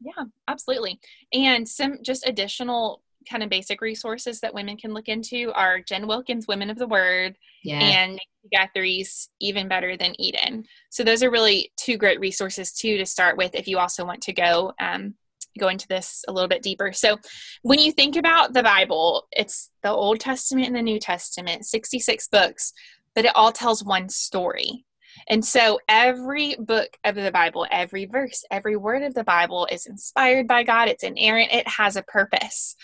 [0.00, 1.00] Yeah, absolutely.
[1.32, 6.06] And some just additional kind of basic resources that women can look into are Jen
[6.06, 7.78] Wilkin's Women of the Word yeah.
[7.78, 8.20] and
[8.52, 10.64] Guthrie's Even Better Than Eden.
[10.90, 14.22] So those are really two great resources too to start with if you also want
[14.22, 15.14] to go um,
[15.58, 16.92] go into this a little bit deeper.
[16.92, 17.18] So
[17.62, 22.28] when you think about the Bible, it's the Old Testament and the New Testament, 66
[22.28, 22.72] books,
[23.14, 24.84] but it all tells one story.
[25.28, 29.86] And so every book of the Bible, every verse, every word of the Bible is
[29.86, 30.88] inspired by God.
[30.88, 32.76] It's inerrant, it has a purpose.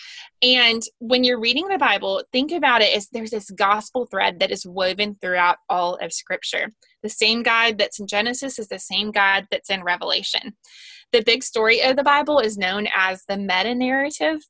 [0.43, 4.51] And when you're reading the Bible, think about it as there's this gospel thread that
[4.51, 6.71] is woven throughout all of Scripture.
[7.03, 10.57] The same God that's in Genesis is the same God that's in Revelation.
[11.13, 14.41] The big story of the Bible is known as the meta narrative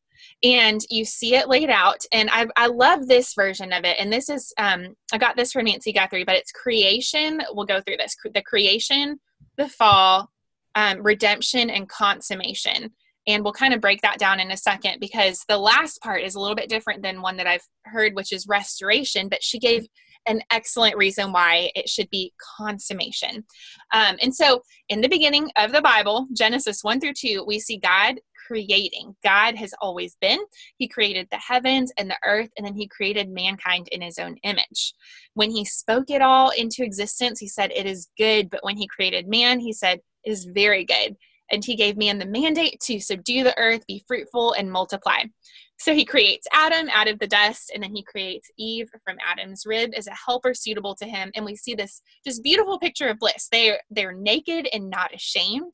[0.43, 4.13] and you see it laid out and I, I love this version of it and
[4.13, 7.99] this is um, i got this from nancy guthrie but it's creation we'll go through
[7.99, 9.21] this the creation
[9.57, 10.31] the fall
[10.75, 12.93] um, redemption and consummation
[13.27, 16.35] and we'll kind of break that down in a second because the last part is
[16.35, 19.87] a little bit different than one that i've heard which is restoration but she gave
[20.27, 23.45] an excellent reason why it should be consummation.
[23.93, 27.79] Um, and so, in the beginning of the Bible, Genesis 1 through 2, we see
[27.79, 29.15] God creating.
[29.23, 30.41] God has always been.
[30.77, 34.37] He created the heavens and the earth, and then He created mankind in His own
[34.43, 34.95] image.
[35.35, 38.51] When He spoke it all into existence, He said, It is good.
[38.51, 41.17] But when He created man, He said, It is very good.
[41.53, 45.23] And He gave man the mandate to subdue the earth, be fruitful, and multiply.
[45.81, 49.65] So he creates Adam out of the dust, and then he creates Eve from Adam's
[49.65, 51.31] rib as a helper suitable to him.
[51.35, 53.49] And we see this just beautiful picture of bliss.
[53.51, 55.73] They they're naked and not ashamed.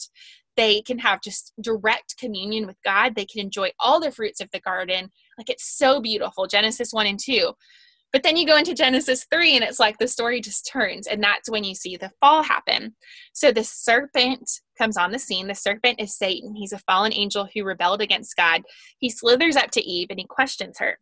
[0.56, 3.14] They can have just direct communion with God.
[3.14, 5.10] They can enjoy all the fruits of the garden.
[5.38, 6.46] Like it's so beautiful.
[6.46, 7.52] Genesis 1 and 2.
[8.12, 11.22] But then you go into Genesis 3 and it's like the story just turns, and
[11.22, 12.94] that's when you see the fall happen.
[13.34, 15.48] So the serpent comes on the scene.
[15.48, 16.54] The serpent is Satan.
[16.54, 18.62] He's a fallen angel who rebelled against God.
[18.98, 20.98] He slithers up to Eve and he questions her.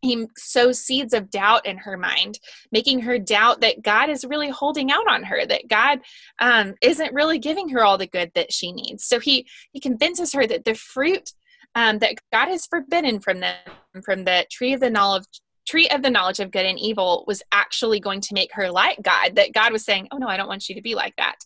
[0.00, 2.38] He sows seeds of doubt in her mind,
[2.70, 6.00] making her doubt that God is really holding out on her, that God
[6.38, 9.04] um, isn't really giving her all the good that she needs.
[9.04, 11.32] So he he convinces her that the fruit
[11.74, 13.56] um, that God has forbidden from them,
[14.04, 15.24] from the tree of the knowledge
[15.68, 19.00] tree of the knowledge of good and evil was actually going to make her like
[19.02, 21.36] God, that God was saying, Oh, no, I don't want you to be like that.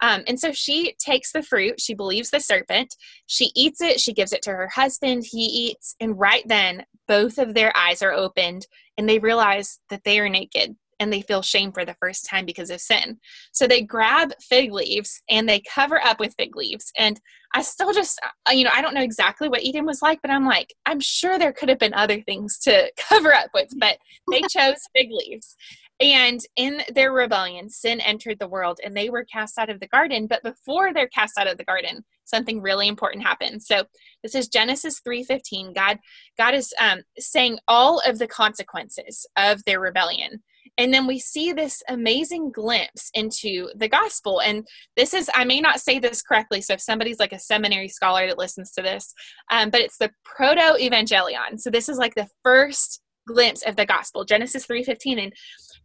[0.00, 2.94] Um, and so she takes the fruit, she believes the serpent,
[3.26, 7.38] she eats it, she gives it to her husband, he eats, and right then both
[7.38, 11.42] of their eyes are opened and they realize that they are naked and they feel
[11.42, 13.18] shame for the first time because of sin.
[13.52, 16.92] So they grab fig leaves and they cover up with fig leaves.
[16.98, 17.20] And
[17.54, 20.30] I still just, uh, you know, I don't know exactly what Eden was like, but
[20.30, 23.98] I'm like, I'm sure there could have been other things to cover up with, but
[24.30, 25.56] they chose fig leaves.
[26.00, 29.88] And in their rebellion, sin entered the world and they were cast out of the
[29.88, 30.28] garden.
[30.28, 33.66] But before they're cast out of the garden, something really important happens.
[33.66, 33.84] So
[34.22, 35.72] this is Genesis 3:15.
[35.74, 35.98] God,
[36.36, 40.42] God is um, saying all of the consequences of their rebellion.
[40.76, 44.40] And then we see this amazing glimpse into the gospel.
[44.40, 47.88] And this is, I may not say this correctly, so if somebody's like a seminary
[47.88, 49.12] scholar that listens to this,
[49.50, 51.58] um, but it's the proto evangelion.
[51.58, 55.18] So this is like the first glimpse of the gospel, Genesis 3:15.
[55.18, 55.32] And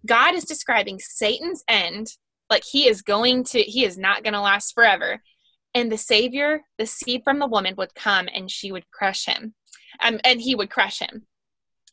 [0.06, 2.08] God is describing Satan's end,
[2.50, 5.22] like he is going to, he is not going to last forever.
[5.74, 9.56] And the Savior, the seed from the woman, would come and she would crush him.
[10.02, 11.28] Um, and he would crush him.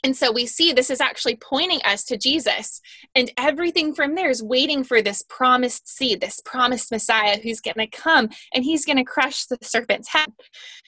[0.02, 2.80] And so we see this is actually pointing us to Jesus.
[3.14, 7.76] And everything from there is waiting for this promised seed, this promised Messiah who's going
[7.76, 10.28] to come and he's going to crush the serpent's head.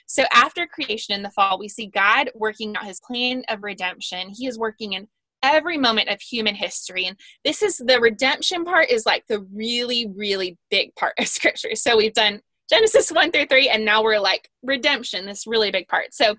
[0.07, 4.31] So after creation in the fall, we see God working out his plan of redemption.
[4.31, 5.09] He is working in
[5.43, 7.07] every moment of human history.
[7.07, 11.75] And this is the redemption part is like the really really big part of scripture.
[11.75, 12.41] So we've done
[12.73, 16.15] Genesis 1 through 3, and now we're like redemption, this really big part.
[16.15, 16.37] So,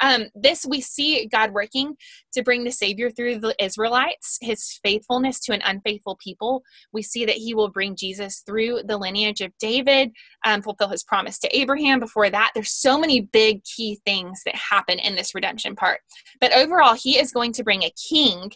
[0.00, 1.94] um, this we see God working
[2.32, 6.62] to bring the Savior through the Israelites, his faithfulness to an unfaithful people.
[6.92, 10.10] We see that he will bring Jesus through the lineage of David,
[10.46, 12.00] um, fulfill his promise to Abraham.
[12.00, 16.00] Before that, there's so many big key things that happen in this redemption part.
[16.40, 18.50] But overall, he is going to bring a king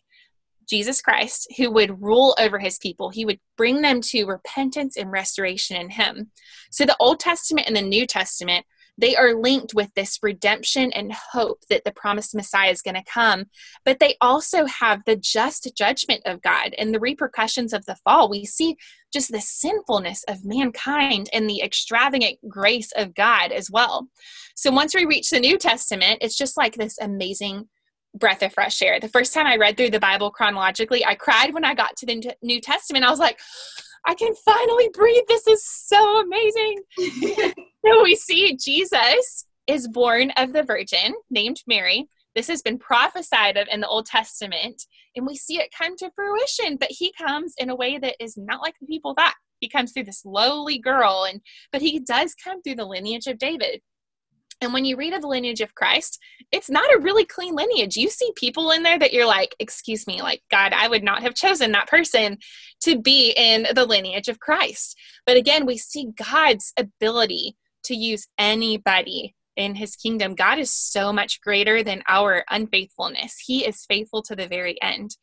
[0.69, 3.11] Jesus Christ, who would rule over his people.
[3.11, 6.31] He would bring them to repentance and restoration in him.
[6.71, 8.67] So the Old Testament and the New Testament,
[8.99, 13.05] they are linked with this redemption and hope that the promised Messiah is going to
[13.05, 13.47] come.
[13.85, 18.29] But they also have the just judgment of God and the repercussions of the fall.
[18.29, 18.77] We see
[19.13, 24.09] just the sinfulness of mankind and the extravagant grace of God as well.
[24.55, 27.69] So once we reach the New Testament, it's just like this amazing
[28.15, 28.99] breath of fresh air.
[29.01, 32.07] The first time I read through the Bible chronologically, I cried when I got to
[32.07, 33.05] the New Testament.
[33.05, 33.39] I was like,
[34.07, 35.25] I can finally breathe.
[35.29, 36.83] This is so amazing.
[37.85, 42.09] so we see Jesus is born of the Virgin named Mary.
[42.35, 44.83] This has been prophesied of in the Old Testament,
[45.17, 46.77] and we see it come to fruition.
[46.77, 49.35] But he comes in a way that is not like the people thought.
[49.61, 51.41] He comes through this lowly girl, and
[51.73, 53.81] but he does come through the lineage of David.
[54.61, 56.19] And when you read of the lineage of Christ,
[56.51, 57.97] it's not a really clean lineage.
[57.97, 61.23] You see people in there that you're like, excuse me, like, God, I would not
[61.23, 62.39] have chosen that person
[62.83, 64.97] to be in the lineage of Christ.
[65.27, 70.35] But again, we see God's ability to use anybody in his kingdom.
[70.35, 73.43] God is so much greater than our unfaithfulness.
[73.45, 75.17] He is faithful to the very end.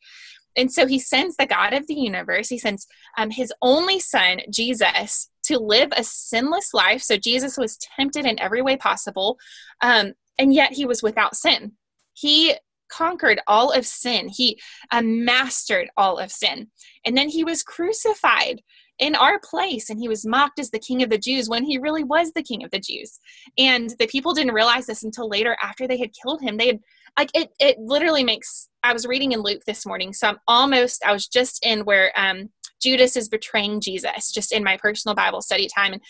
[0.56, 2.86] And so he sends the God of the universe, he sends
[3.18, 7.02] um, his only son, Jesus, to live a sinless life.
[7.02, 9.38] So Jesus was tempted in every way possible,
[9.80, 11.72] um, and yet he was without sin.
[12.14, 12.54] He
[12.88, 16.68] conquered all of sin, he uh, mastered all of sin.
[17.04, 18.62] And then he was crucified
[18.98, 21.78] in our place and he was mocked as the king of the Jews when he
[21.78, 23.18] really was the king of the Jews.
[23.58, 26.56] And the people didn't realize this until later after they had killed him.
[26.56, 26.80] They had
[27.18, 31.04] like it it literally makes I was reading in Luke this morning, so I'm almost
[31.04, 32.50] I was just in where um
[32.82, 36.02] Judas is betraying Jesus just in my personal Bible study time and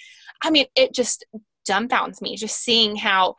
[0.43, 1.25] I mean it just
[1.69, 3.37] dumbfounds me just seeing how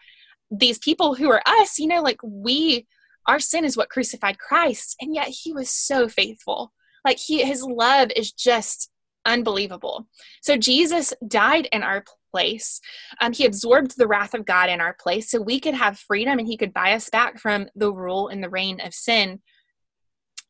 [0.50, 2.88] these people who are us, you know, like we
[3.28, 6.74] our sin is what crucified Christ and yet he was so faithful.
[7.06, 8.90] Like he his love is just
[9.26, 10.08] unbelievable.
[10.42, 12.80] So Jesus died in our place.
[13.22, 16.40] Um, he absorbed the wrath of God in our place so we could have freedom
[16.40, 19.42] and he could buy us back from the rule and the reign of sin.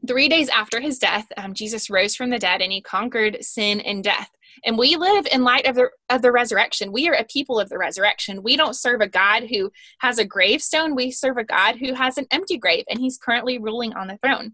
[0.07, 3.81] Three days after his death, um, Jesus rose from the dead and he conquered sin
[3.81, 4.29] and death.
[4.63, 6.91] And we live in light of the, of the resurrection.
[6.91, 8.41] We are a people of the resurrection.
[8.41, 10.95] We don't serve a God who has a gravestone.
[10.95, 14.17] We serve a God who has an empty grave, and he's currently ruling on the
[14.17, 14.53] throne.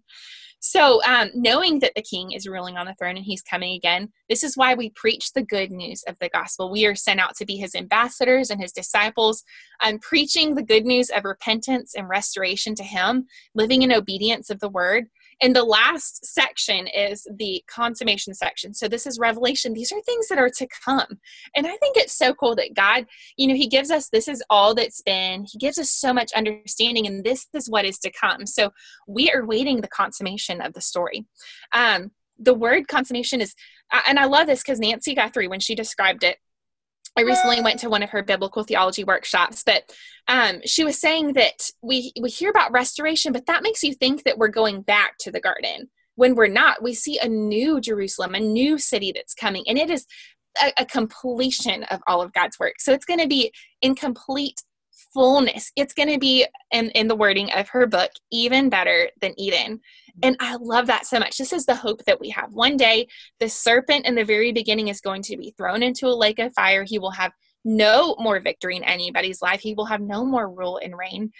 [0.65, 4.13] So, um, knowing that the king is ruling on the throne and he's coming again,
[4.29, 6.71] this is why we preach the good news of the gospel.
[6.71, 9.43] We are sent out to be his ambassadors and his disciples,
[9.83, 14.61] um, preaching the good news of repentance and restoration to him, living in obedience of
[14.61, 15.07] the word.
[15.41, 18.73] And the last section is the consummation section.
[18.73, 19.73] So this is revelation.
[19.73, 21.19] These are things that are to come.
[21.55, 23.05] And I think it's so cool that God,
[23.37, 26.31] you know, He gives us this is all that's been, He gives us so much
[26.33, 28.45] understanding, and this is what is to come.
[28.45, 28.71] So
[29.07, 31.25] we are waiting the consummation of the story.
[31.71, 33.53] Um, the word consummation is,
[34.07, 36.37] and I love this because Nancy Guthrie, when she described it,
[37.15, 39.93] I recently went to one of her biblical theology workshops, but
[40.27, 44.23] um, she was saying that we we hear about restoration, but that makes you think
[44.23, 46.81] that we're going back to the garden when we're not.
[46.81, 50.07] We see a new Jerusalem, a new city that's coming, and it is
[50.61, 52.75] a, a completion of all of God's work.
[52.79, 54.61] So it's going to be in complete
[55.13, 55.71] fullness.
[55.75, 59.79] It's going to be, in, in the wording of her book, even better than Eden.
[60.21, 61.37] And I love that so much.
[61.37, 62.53] This is the hope that we have.
[62.53, 63.07] One day,
[63.39, 66.53] the serpent in the very beginning is going to be thrown into a lake of
[66.53, 66.83] fire.
[66.83, 67.31] He will have
[67.63, 69.61] no more victory in anybody's life.
[69.61, 71.31] He will have no more rule and reign.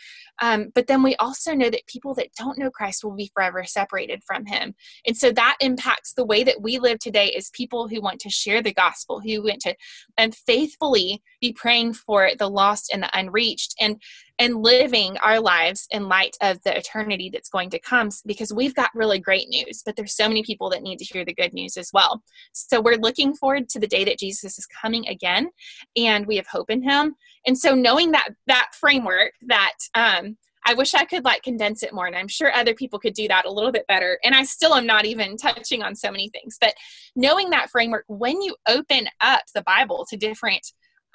[0.42, 3.64] Um, but then we also know that people that don't know Christ will be forever
[3.64, 4.74] separated from him.
[5.06, 8.30] And so that impacts the way that we live today as people who want to
[8.30, 9.76] share the gospel, who want to
[10.18, 13.76] and faithfully be praying for the lost and the unreached.
[13.80, 14.02] And
[14.40, 18.76] and living our lives in light of the eternity that's going to come because we've
[18.76, 21.54] got really great news but there's so many people that need to hear the good
[21.54, 25.50] news as well so we're looking forward to the day that jesus is coming again
[25.96, 27.16] and we have hope in him
[27.46, 31.94] and so knowing that that framework that um, I wish I could like condense it
[31.94, 34.18] more, and I'm sure other people could do that a little bit better.
[34.24, 36.58] And I still am not even touching on so many things.
[36.60, 36.74] But
[37.16, 40.66] knowing that framework, when you open up the Bible to different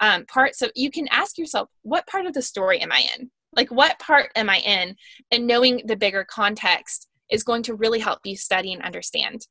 [0.00, 3.30] um, parts of you can ask yourself what part of the story am i in?
[3.54, 4.96] Like what part am i in?
[5.30, 9.46] And knowing the bigger context is going to really help you study and understand.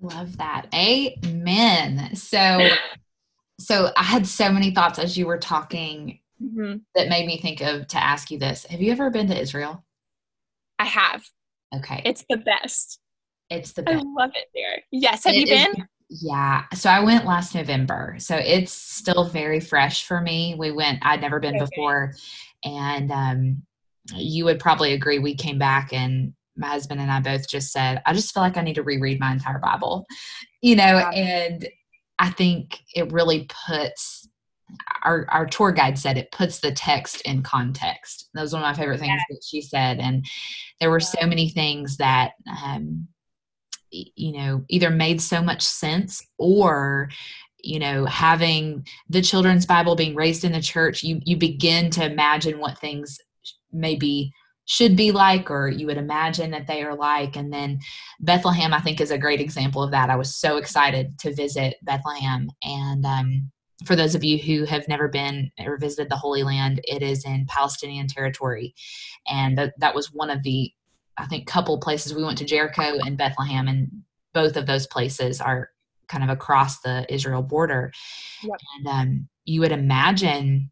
[0.00, 0.66] Love that.
[0.74, 2.14] Amen.
[2.14, 2.68] So
[3.60, 6.78] so i had so many thoughts as you were talking mm-hmm.
[6.94, 8.64] that made me think of to ask you this.
[8.66, 9.84] Have you ever been to israel?
[10.78, 11.22] I have.
[11.74, 12.02] Okay.
[12.04, 12.98] It's the best.
[13.50, 14.04] It's the best.
[14.04, 14.82] i love it there.
[14.90, 15.24] Yes.
[15.24, 15.70] Have it you been?
[15.70, 15.84] is,
[16.20, 16.64] yeah.
[16.74, 18.16] So I went last November.
[18.18, 20.54] So it's still very fresh for me.
[20.58, 21.64] We went, I'd never been okay.
[21.64, 22.14] before.
[22.64, 23.62] And um,
[24.14, 25.18] you would probably agree.
[25.18, 28.56] We came back and my husband and I both just said, I just feel like
[28.56, 30.06] I need to reread my entire Bible,
[30.60, 31.66] you know, and
[32.18, 34.28] I think it really puts
[35.02, 38.30] our, our tour guide said it puts the text in context.
[38.34, 39.24] That was one of my favorite things yeah.
[39.28, 39.98] that she said.
[39.98, 40.24] And
[40.80, 42.32] there were so many things that
[42.64, 43.08] um,
[43.92, 47.10] you know either made so much sense or
[47.62, 52.04] you know having the children's bible being raised in the church you you begin to
[52.04, 53.18] imagine what things
[53.72, 54.32] maybe
[54.64, 57.36] should be like or you would imagine that they are like.
[57.36, 57.80] And then
[58.20, 60.10] bethlehem i think is a great example of that.
[60.10, 62.48] I was so excited to visit bethlehem.
[62.62, 63.50] And um,
[63.84, 67.24] for those of you who have never been or visited the holy land it is
[67.24, 68.74] in palestinian territory.
[69.26, 70.72] And th- that was one of the
[71.18, 73.90] I think couple places we went to Jericho and Bethlehem, and
[74.34, 75.70] both of those places are
[76.08, 77.92] kind of across the Israel border.
[78.42, 78.58] Yep.
[78.76, 80.70] And um, you would imagine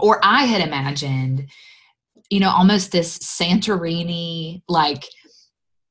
[0.00, 1.50] or I had imagined,
[2.30, 5.04] you know, almost this Santorini like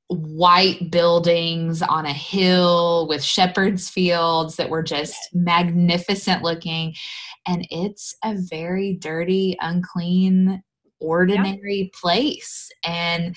[0.08, 6.94] white buildings on a hill with shepherd's fields that were just magnificent looking.
[7.48, 10.64] And it's a very dirty, unclean,
[11.02, 12.00] ordinary yeah.
[12.00, 12.70] place.
[12.84, 13.36] And,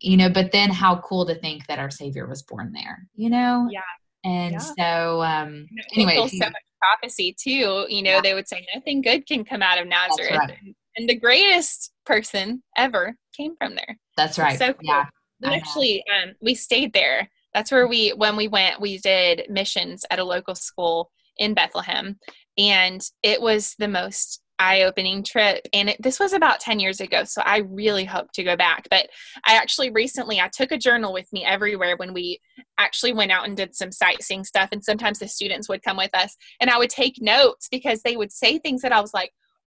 [0.00, 3.30] you know, but then how cool to think that our Savior was born there, you
[3.30, 3.68] know?
[3.70, 3.80] Yeah.
[4.24, 4.58] And yeah.
[4.58, 7.86] so, um, anyway, so much prophecy too.
[7.88, 8.20] You know, yeah.
[8.20, 10.58] they would say nothing good can come out of Nazareth, right.
[10.64, 13.96] and, and, the greatest person ever came from there.
[14.16, 14.58] That's right.
[14.58, 14.80] so cool.
[14.82, 15.06] Yeah,
[15.40, 17.30] we actually, um, we stayed there.
[17.54, 22.18] That's where we, when we went, we did missions at a local school in Bethlehem,
[22.58, 27.24] and it was the most eye-opening trip and it, this was about 10 years ago
[27.24, 29.08] so i really hope to go back but
[29.46, 32.38] i actually recently i took a journal with me everywhere when we
[32.78, 36.14] actually went out and did some sightseeing stuff and sometimes the students would come with
[36.14, 39.32] us and i would take notes because they would say things that i was like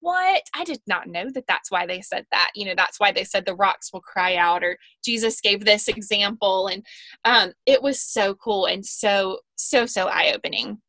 [0.03, 0.41] what?
[0.55, 2.49] I did not know that that's why they said that.
[2.55, 4.75] You know that's why they said the rocks will cry out or
[5.05, 6.83] jesus gave this example and
[7.23, 10.81] um, it was so cool and so so so eye-opening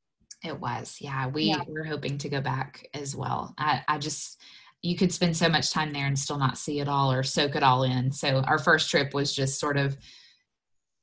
[0.45, 0.97] it was.
[1.01, 1.29] Yeah.
[1.29, 1.63] We yeah.
[1.67, 3.55] were hoping to go back as well.
[3.59, 4.41] I, I just,
[4.83, 7.55] you could spend so much time there and still not see it all or soak
[7.55, 8.11] it all in.
[8.11, 9.97] So our first trip was just sort of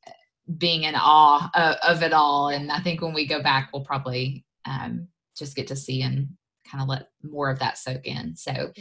[0.06, 0.12] uh,
[0.58, 2.50] being in awe of, of it all.
[2.50, 6.28] And I think when we go back, we'll probably um, just get to see and
[6.70, 8.36] kind of let more of that soak in.
[8.36, 8.74] So,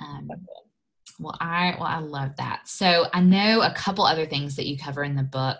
[0.00, 0.28] um,
[1.20, 2.66] well, I well, I love that.
[2.66, 5.58] So I know a couple other things that you cover in the book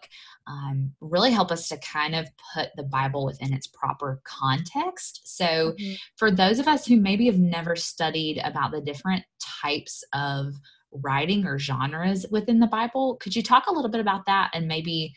[0.50, 5.20] um, really help us to kind of put the Bible within its proper context.
[5.24, 5.94] So, mm-hmm.
[6.16, 9.22] for those of us who maybe have never studied about the different
[9.62, 10.54] types of
[10.92, 14.66] writing or genres within the Bible, could you talk a little bit about that and
[14.66, 15.14] maybe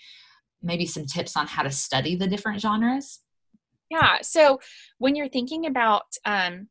[0.61, 3.19] maybe some tips on how to study the different genres?
[3.89, 4.19] Yeah.
[4.21, 4.59] So,
[4.99, 6.67] when you're thinking about um,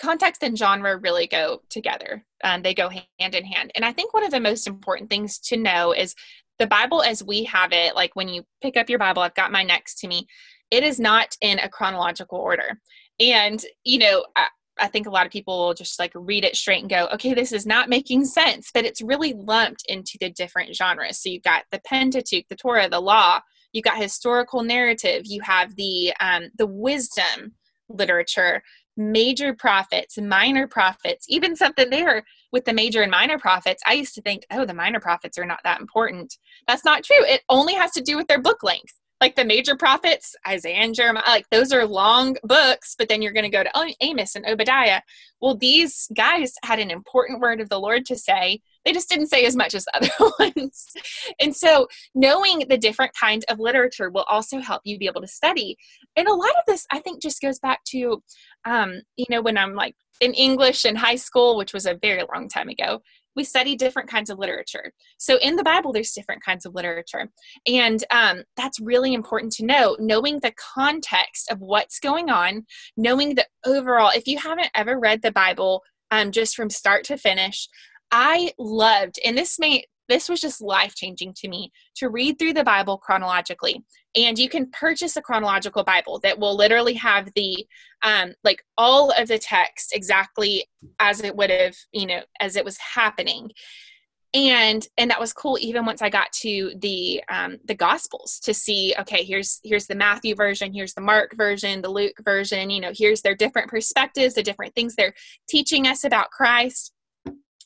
[0.00, 2.24] context and genre really go together.
[2.42, 3.70] Um, they go hand in hand.
[3.74, 6.14] And I think one of the most important things to know is
[6.58, 9.52] the Bible as we have it, like when you pick up your Bible, I've got
[9.52, 10.26] mine next to me,
[10.70, 12.80] it is not in a chronological order.
[13.20, 14.48] And, you know, I,
[14.78, 17.34] I think a lot of people will just like read it straight and go, okay,
[17.34, 21.22] this is not making sense, but it's really lumped into the different genres.
[21.22, 23.40] So you've got the Pentateuch, the Torah, the Law,
[23.72, 27.54] you've got historical narrative, you have the um, the wisdom
[27.88, 28.62] literature,
[28.96, 33.82] major prophets, minor prophets, even something there with the major and minor prophets.
[33.86, 36.38] I used to think, oh, the minor prophets are not that important.
[36.68, 37.24] That's not true.
[37.26, 38.94] It only has to do with their book length.
[39.20, 43.32] Like the major prophets, Isaiah and Jeremiah, like those are long books, but then you're
[43.32, 45.00] going to go to oh, Amos and Obadiah.
[45.40, 48.60] Well, these guys had an important word of the Lord to say.
[48.84, 50.86] They just didn't say as much as the other ones.
[51.40, 55.28] And so, knowing the different kinds of literature will also help you be able to
[55.28, 55.76] study.
[56.16, 58.22] And a lot of this, I think, just goes back to
[58.64, 62.22] um, you know, when I'm like in English in high school, which was a very
[62.32, 63.00] long time ago,
[63.36, 64.92] we study different kinds of literature.
[65.18, 67.30] So in the Bible, there's different kinds of literature.
[67.66, 72.64] And um, that's really important to know, knowing the context of what's going on,
[72.96, 77.16] knowing the overall, if you haven't ever read the Bible um, just from start to
[77.16, 77.68] finish,
[78.16, 82.52] I loved, and this may this was just life changing to me to read through
[82.52, 83.82] the Bible chronologically.
[84.14, 87.66] And you can purchase a chronological Bible that will literally have the,
[88.02, 90.66] um, like all of the text exactly
[91.00, 93.50] as it would have, you know, as it was happening.
[94.34, 95.56] And and that was cool.
[95.60, 99.94] Even once I got to the um, the Gospels to see, okay, here's here's the
[99.94, 102.68] Matthew version, here's the Mark version, the Luke version.
[102.68, 105.14] You know, here's their different perspectives, the different things they're
[105.48, 106.92] teaching us about Christ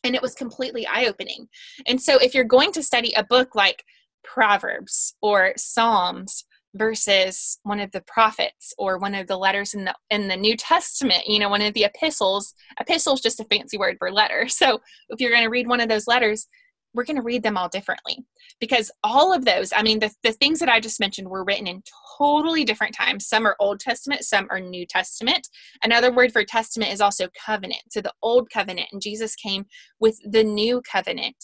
[0.04, 1.48] and it was completely eye opening.
[1.86, 3.84] And so, if you're going to study a book like
[4.24, 6.44] Proverbs or Psalms
[6.74, 10.56] versus one of the prophets or one of the letters in the in the New
[10.56, 14.46] Testament, you know, one of the epistles, epistle is just a fancy word for letter.
[14.58, 16.46] So, if you're going to read one of those letters,
[16.94, 18.18] we're going to read them all differently.
[18.60, 21.66] Because all of those i mean the, the things that i just mentioned were written
[21.66, 21.82] in
[22.18, 23.26] totally different times.
[23.26, 25.48] Some are old testament some are new testament.
[25.82, 27.82] Another word for testament is also covenant.
[27.90, 29.66] So the old covenant and jesus came
[30.00, 31.36] with the new covenant.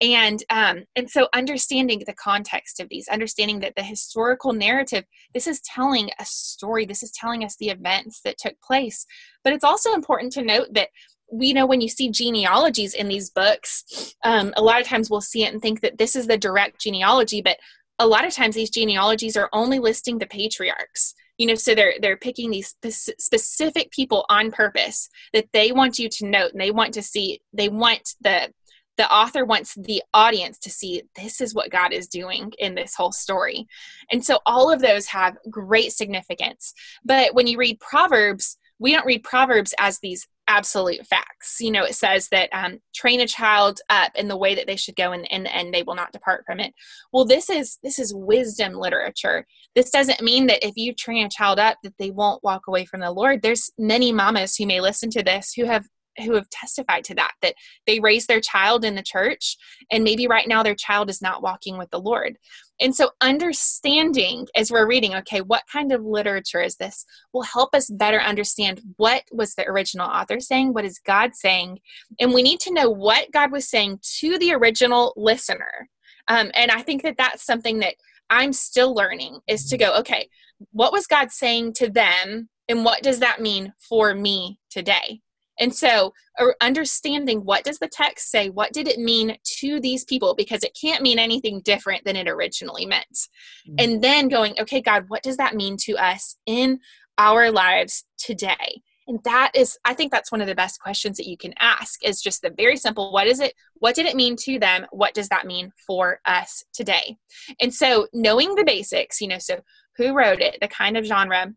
[0.00, 5.46] And um, and so understanding the context of these understanding that the historical narrative this
[5.46, 6.84] is telling a story.
[6.84, 9.06] This is telling us the events that took place.
[9.44, 10.88] But it's also important to note that
[11.32, 15.20] we know when you see genealogies in these books, um, a lot of times we'll
[15.22, 17.56] see it and think that this is the direct genealogy, but
[17.98, 21.14] a lot of times these genealogies are only listing the patriarchs.
[21.38, 22.74] You know, so they're they're picking these
[23.18, 27.40] specific people on purpose that they want you to note, and they want to see.
[27.52, 28.52] They want the
[28.98, 32.94] the author wants the audience to see this is what God is doing in this
[32.94, 33.66] whole story.
[34.10, 36.74] And so all of those have great significance.
[37.02, 41.56] But when you read Proverbs, we don't read Proverbs as these absolute facts.
[41.60, 44.76] You know, it says that um, train a child up in the way that they
[44.76, 46.74] should go, and, and and they will not depart from it.
[47.12, 49.46] Well, this is this is wisdom literature.
[49.74, 52.84] This doesn't mean that if you train a child up that they won't walk away
[52.84, 53.40] from the Lord.
[53.42, 55.86] There's many mamas who may listen to this who have
[56.18, 57.54] who have testified to that that
[57.86, 59.56] they raised their child in the church
[59.90, 62.36] and maybe right now their child is not walking with the lord
[62.82, 67.74] and so understanding as we're reading okay what kind of literature is this will help
[67.74, 71.78] us better understand what was the original author saying what is god saying
[72.20, 75.88] and we need to know what god was saying to the original listener.
[76.28, 77.94] Um, and i think that that's something that
[78.28, 80.28] i'm still learning is to go okay
[80.72, 85.21] what was god saying to them and what does that mean for me today
[85.62, 86.12] and so,
[86.60, 88.50] understanding what does the text say?
[88.50, 90.34] What did it mean to these people?
[90.34, 93.28] Because it can't mean anything different than it originally meant.
[93.68, 93.74] Mm-hmm.
[93.78, 96.80] And then going, okay, God, what does that mean to us in
[97.16, 98.82] our lives today?
[99.06, 102.04] And that is, I think that's one of the best questions that you can ask
[102.04, 103.54] is just the very simple what is it?
[103.74, 104.86] What did it mean to them?
[104.90, 107.18] What does that mean for us today?
[107.60, 109.60] And so, knowing the basics, you know, so
[109.96, 111.54] who wrote it, the kind of genre,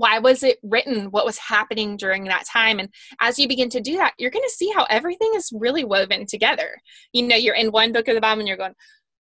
[0.00, 1.10] why was it written?
[1.10, 2.78] What was happening during that time?
[2.78, 2.88] And
[3.20, 6.26] as you begin to do that you're going to see how everything is really woven
[6.26, 6.76] together.
[7.12, 8.74] You know you're in one book of the bible and you're going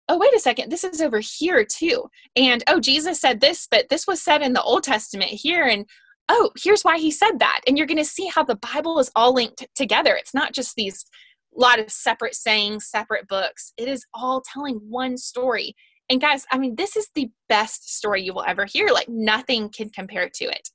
[0.08, 2.04] oh wait a second this is over here too.
[2.36, 5.86] And oh jesus said this but this was said in the old testament here and
[6.28, 7.60] oh here's why he said that.
[7.66, 10.14] And you're going to see how the bible is all linked together.
[10.14, 11.04] It's not just these
[11.54, 13.72] lot of separate sayings separate books.
[13.76, 15.74] It is all telling one story
[16.12, 18.88] and guys, I mean, this is the best story you will ever hear.
[18.88, 20.68] Like nothing can compare to it.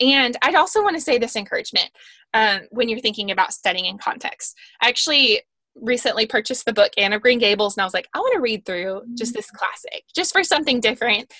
[0.00, 1.90] And I'd also want to say this encouragement
[2.32, 4.56] um, when you're thinking about studying in context.
[4.80, 5.42] I actually
[5.74, 8.40] recently purchased the book Anne of Green Gables, and I was like, I want to
[8.40, 11.32] read through just this classic, just for something different.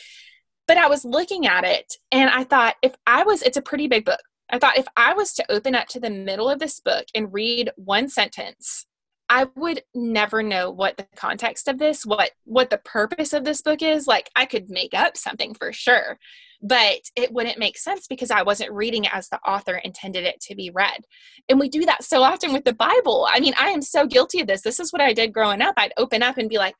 [0.66, 3.86] But I was looking at it, and I thought, if I was, it's a pretty
[3.86, 4.20] big book.
[4.50, 7.32] I thought if I was to open up to the middle of this book and
[7.32, 8.86] read one sentence,
[9.34, 13.62] I would never know what the context of this, what what the purpose of this
[13.62, 14.06] book is.
[14.06, 16.20] Like I could make up something for sure,
[16.62, 20.40] but it wouldn't make sense because I wasn't reading it as the author intended it
[20.42, 21.00] to be read.
[21.48, 23.26] And we do that so often with the Bible.
[23.28, 24.62] I mean, I am so guilty of this.
[24.62, 25.74] This is what I did growing up.
[25.76, 26.76] I'd open up and be like,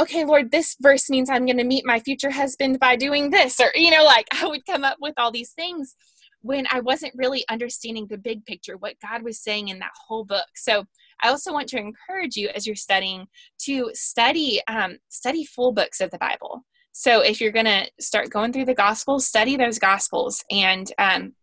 [0.00, 3.60] okay, Lord, this verse means I'm going to meet my future husband by doing this.
[3.60, 5.94] Or, you know, like I would come up with all these things
[6.42, 10.24] when I wasn't really understanding the big picture, what God was saying in that whole
[10.24, 10.46] book.
[10.56, 10.86] So
[11.22, 13.26] I also want to encourage you as you're studying
[13.62, 16.64] to study um, study full books of the Bible.
[16.92, 21.34] So if you're going to start going through the Gospels, study those Gospels and um,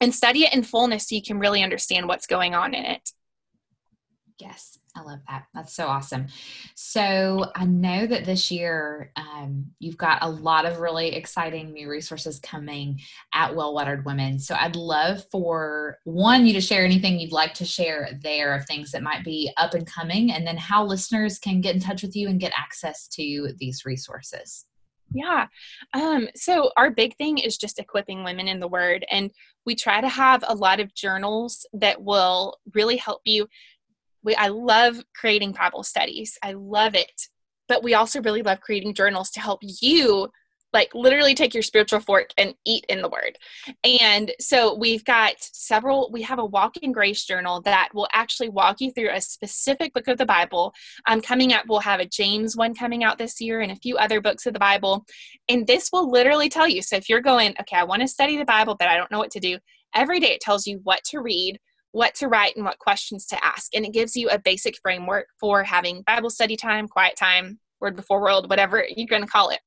[0.00, 3.10] and study it in fullness so you can really understand what's going on in it.
[4.38, 4.78] Yes.
[4.98, 5.44] I love that.
[5.54, 6.26] That's so awesome.
[6.74, 11.88] So I know that this year um, you've got a lot of really exciting new
[11.88, 13.00] resources coming
[13.32, 14.38] at Well Watered Women.
[14.40, 18.66] So I'd love for one, you to share anything you'd like to share there of
[18.66, 22.02] things that might be up and coming, and then how listeners can get in touch
[22.02, 24.64] with you and get access to these resources.
[25.14, 25.46] Yeah.
[25.94, 29.06] Um, so our big thing is just equipping women in the word.
[29.10, 29.30] And
[29.64, 33.48] we try to have a lot of journals that will really help you
[34.22, 36.38] we, I love creating Bible studies.
[36.42, 37.28] I love it.
[37.68, 40.30] But we also really love creating journals to help you
[40.72, 43.38] like literally take your spiritual fork and eat in the word.
[43.84, 48.50] And so we've got several, we have a walk in grace journal that will actually
[48.50, 50.74] walk you through a specific book of the Bible.
[51.06, 53.96] Um, coming up, we'll have a James one coming out this year and a few
[53.96, 55.06] other books of the Bible.
[55.48, 56.82] And this will literally tell you.
[56.82, 59.18] So if you're going, okay, I want to study the Bible, but I don't know
[59.18, 59.58] what to do,
[59.94, 61.58] every day it tells you what to read,
[61.98, 63.74] what to write and what questions to ask.
[63.74, 67.96] And it gives you a basic framework for having Bible study time, quiet time, word
[67.96, 69.58] before world, whatever you're going to call it.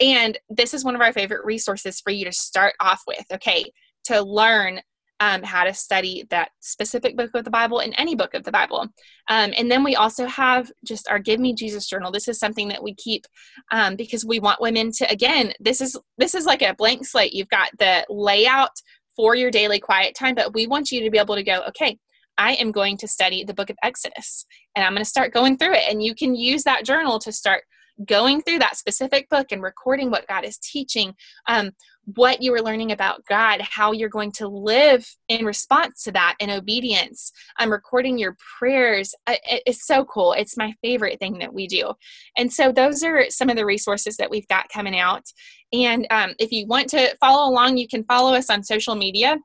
[0.00, 3.64] And this is one of our favorite resources for you to start off with, okay,
[4.04, 4.80] to learn
[5.20, 8.52] um, how to study that specific book of the Bible in any book of the
[8.52, 8.86] Bible.
[9.28, 12.10] Um, and then we also have just our Give Me Jesus journal.
[12.10, 13.26] This is something that we keep
[13.72, 15.52] um, because we want women to again.
[15.60, 17.32] This is this is like a blank slate.
[17.32, 18.72] You've got the layout
[19.16, 21.98] for your daily quiet time, but we want you to be able to go, okay,
[22.38, 24.44] I am going to study the book of Exodus
[24.74, 25.84] and I'm going to start going through it.
[25.88, 27.64] And you can use that journal to start
[28.04, 31.14] going through that specific book and recording what God is teaching,
[31.48, 31.70] um,
[32.14, 36.36] what you are learning about God, how you're going to live in response to that
[36.38, 37.32] in obedience.
[37.58, 39.14] I'm recording your prayers.
[39.26, 40.32] It's so cool.
[40.32, 41.94] It's my favorite thing that we do.
[42.36, 45.24] And so, those are some of the resources that we've got coming out.
[45.72, 49.38] And um, if you want to follow along, you can follow us on social media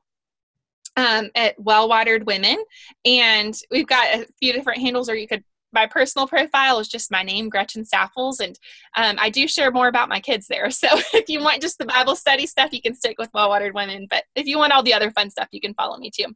[0.96, 2.62] um, at Well Watered Women.
[3.04, 5.42] And we've got a few different handles, or you could
[5.72, 8.58] my personal profile is just my name, Gretchen Saffles, and
[8.96, 10.70] um, I do share more about my kids there.
[10.82, 13.74] So if you want just the Bible study stuff, you can stick with Well Watered
[13.74, 14.08] Women.
[14.10, 16.26] But if you want all the other fun stuff, you can follow me too.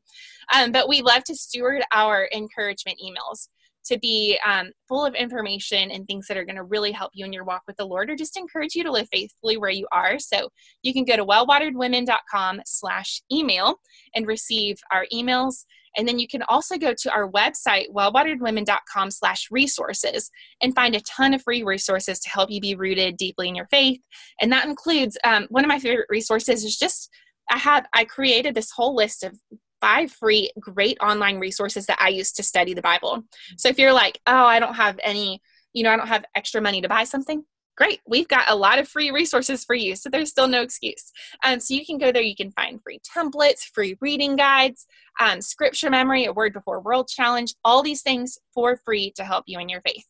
[0.54, 3.48] Um, but we love to steward our encouragement emails
[3.86, 7.24] to be um, full of information and things that are going to really help you
[7.24, 9.86] in your walk with the Lord or just encourage you to live faithfully where you
[9.92, 10.18] are.
[10.18, 10.48] So
[10.82, 13.76] you can go to wellwateredwomen.com slash email
[14.14, 15.64] and receive our emails.
[15.96, 20.30] And then you can also go to our website, wellwateredwomen.com slash resources
[20.60, 23.66] and find a ton of free resources to help you be rooted deeply in your
[23.66, 24.00] faith.
[24.40, 27.10] And that includes um, one of my favorite resources is just
[27.50, 29.38] I have I created this whole list of
[29.80, 33.22] five free great online resources that I use to study the Bible.
[33.56, 35.40] So if you're like, oh, I don't have any,
[35.72, 37.44] you know, I don't have extra money to buy something,
[37.76, 38.00] great.
[38.06, 39.96] We've got a lot of free resources for you.
[39.96, 41.12] So there's still no excuse.
[41.44, 44.86] Um, so you can go there, you can find free templates, free reading guides,
[45.20, 49.44] um, scripture memory, a word before world challenge, all these things for free to help
[49.46, 50.06] you in your faith.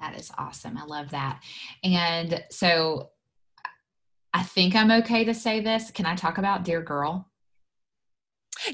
[0.00, 0.76] That is awesome.
[0.76, 1.42] I love that.
[1.82, 3.10] And so
[4.34, 5.90] I think I'm okay to say this.
[5.90, 7.30] Can I talk about Dear Girl?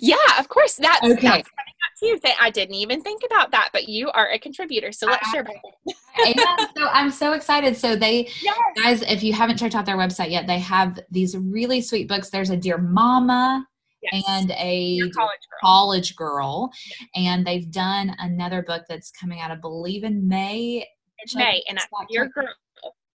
[0.01, 0.77] Yeah, of course.
[0.77, 1.15] That's, okay.
[1.15, 2.29] that's coming up too.
[2.41, 4.93] I didn't even think about that, but you are a contributor.
[4.93, 5.97] So let's share it.
[6.37, 7.77] yeah, so I'm so excited.
[7.77, 8.57] So they yes.
[8.77, 12.31] guys, if you haven't checked out their website yet, they have these really sweet books.
[12.31, 13.67] There's a Dear Mama,
[14.03, 14.25] Yes.
[14.29, 15.59] and a college girl.
[15.63, 16.73] college girl.
[16.89, 17.09] Yes.
[17.15, 20.87] And they've done another book that's coming out, I believe, in May.
[21.19, 21.79] It's May, and
[22.11, 22.49] Dear Girl.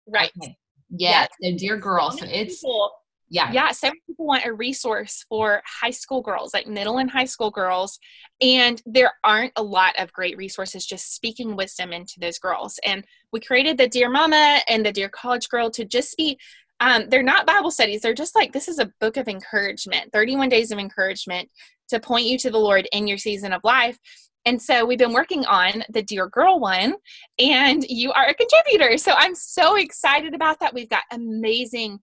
[0.08, 0.32] Right.
[0.42, 0.56] Okay.
[0.92, 1.52] Yes, yes.
[1.54, 2.12] So Dear Girl.
[2.12, 2.92] So it's people
[3.30, 7.26] yeah yeah so people want a resource for high school girls like middle and high
[7.26, 8.00] school girls
[8.42, 13.06] and there aren't a lot of great resources just speaking wisdom into those girls and
[13.32, 16.38] we created the dear mama and the dear college girl to just be
[16.82, 20.50] um, they're not bible studies they're just like this is a book of encouragement 31
[20.50, 21.50] days of encouragement
[21.88, 23.98] to point you to the lord in your season of life
[24.48, 26.94] and so we've been working on the Dear Girl one,
[27.40, 28.96] and you are a contributor.
[29.00, 30.72] So I'm so excited about that.
[30.72, 32.00] We've got amazing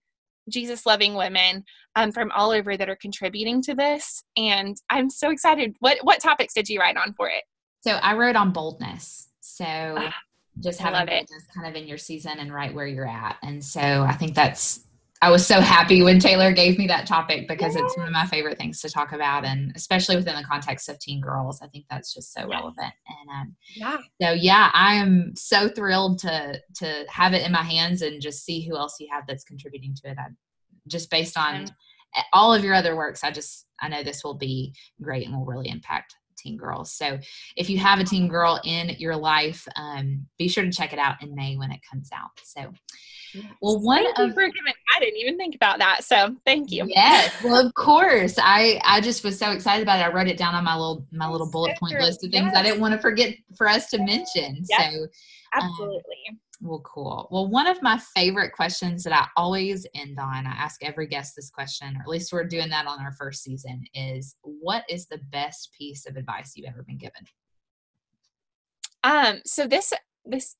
[0.48, 1.64] Jesus loving women
[1.96, 4.22] um, from all over that are contributing to this.
[4.36, 5.74] And I'm so excited.
[5.80, 7.44] What what topics did you write on for it?
[7.82, 9.28] So I wrote on boldness.
[9.40, 10.14] So ah,
[10.60, 11.28] just having it.
[11.28, 13.36] boldness kind of in your season and right where you're at.
[13.42, 14.80] And so I think that's
[15.22, 17.82] I was so happy when Taylor gave me that topic because yeah.
[17.84, 20.98] it's one of my favorite things to talk about, and especially within the context of
[20.98, 22.92] teen girls, I think that's just so relevant.
[23.06, 27.62] And um, yeah, so yeah, I am so thrilled to to have it in my
[27.62, 30.18] hands and just see who else you have that's contributing to it.
[30.18, 30.26] I,
[30.88, 31.66] just based on
[32.32, 35.46] all of your other works, I just I know this will be great and will
[35.46, 36.92] really impact teen girls.
[36.92, 37.20] So
[37.56, 40.98] if you have a teen girl in your life, um, be sure to check it
[40.98, 42.30] out in May when it comes out.
[42.42, 42.72] So
[43.60, 46.04] well, one thank of for giving, I didn't even think about that.
[46.04, 46.84] So thank you.
[46.88, 48.36] Yes, well, of course.
[48.38, 50.02] I I just was so excited about it.
[50.02, 52.56] I wrote it down on my little my little bullet point list of things yes.
[52.56, 54.64] I didn't want to forget for us to mention.
[54.68, 55.08] Yes, so um,
[55.54, 56.16] absolutely.
[56.30, 57.28] Um, well, cool.
[57.32, 61.34] Well, one of my favorite questions that I always end on, I ask every guest
[61.34, 65.06] this question, or at least we're doing that on our first season, is what is
[65.06, 67.24] the best piece of advice you've ever been given?
[69.02, 69.92] Um, so this
[70.24, 70.56] this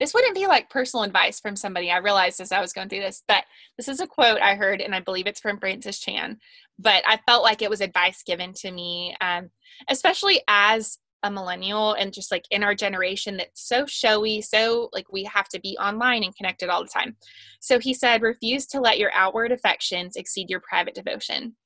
[0.00, 1.90] this wouldn't be like personal advice from somebody.
[1.90, 3.44] I realized as I was going through this, but
[3.76, 6.38] this is a quote I heard, and I believe it's from Francis Chan.
[6.78, 9.50] But I felt like it was advice given to me, um,
[9.88, 15.12] especially as a millennial and just like in our generation that's so showy, so like
[15.12, 17.16] we have to be online and connected all the time.
[17.60, 21.56] So he said, refuse to let your outward affections exceed your private devotion.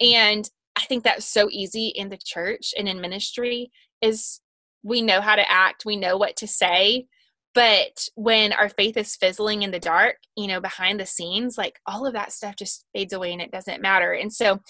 [0.00, 3.70] And I think that's so easy in the church and in ministry
[4.02, 4.40] is
[4.82, 7.06] we know how to act, we know what to say,
[7.54, 11.78] but when our faith is fizzling in the dark you know behind the scenes like
[11.86, 14.12] all of that stuff just fades away and it doesn't matter.
[14.12, 14.60] And so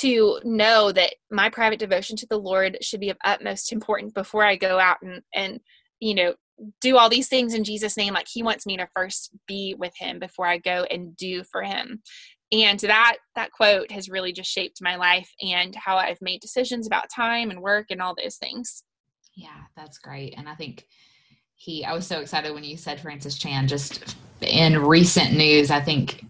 [0.00, 4.44] to know that my private devotion to the lord should be of utmost importance before
[4.44, 5.60] i go out and and
[6.00, 6.34] you know
[6.80, 9.92] do all these things in jesus name like he wants me to first be with
[9.98, 12.02] him before i go and do for him.
[12.52, 16.86] And that that quote has really just shaped my life and how i've made decisions
[16.86, 18.84] about time and work and all those things.
[19.36, 20.34] Yeah that's great.
[20.36, 20.86] And i think
[21.62, 25.80] he i was so excited when you said francis chan just in recent news i
[25.80, 26.24] think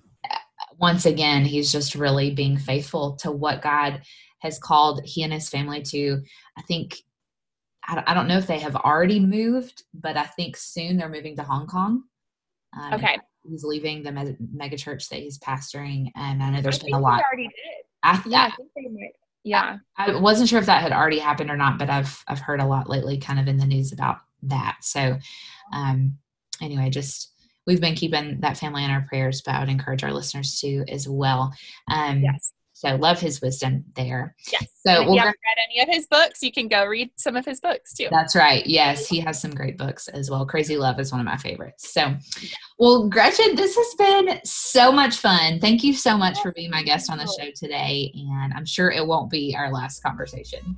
[0.79, 4.03] once again he's just really being faithful to what god
[4.43, 6.21] has called he and his family to.
[6.59, 6.97] I think
[7.89, 11.43] i don't know if they have already moved but i think soon they're moving to
[11.43, 12.05] hong kong.
[12.79, 13.19] Um, okay.
[13.49, 17.01] He's leaving the mega church that he's pastoring and i know there's I been a
[17.01, 17.85] lot already did.
[18.05, 19.13] I, yeah, I think they might
[19.45, 19.79] yeah.
[19.97, 22.61] I, I wasn't sure if that had already happened or not but i've i've heard
[22.61, 24.79] a lot lately kind of in the news about that.
[24.83, 25.19] So,
[25.73, 26.19] um,
[26.61, 27.33] anyway, just
[27.67, 30.85] we've been keeping that family in our prayers, but I would encourage our listeners to
[30.89, 31.53] as well.
[31.91, 32.53] Um, yes.
[32.83, 34.35] So love his wisdom there.
[34.51, 34.67] Yes.
[34.85, 37.37] So if we'll you haven't read any of his books, you can go read some
[37.37, 38.09] of his books too.
[38.11, 38.67] That's right.
[38.67, 40.45] Yes, he has some great books as well.
[40.45, 41.93] Crazy Love is one of my favorites.
[41.93, 42.17] So,
[42.81, 45.61] well, Gretchen, this has been so much fun.
[45.61, 48.11] Thank you so much for being my guest on the show today.
[48.15, 50.77] And I'm sure it won't be our last conversation.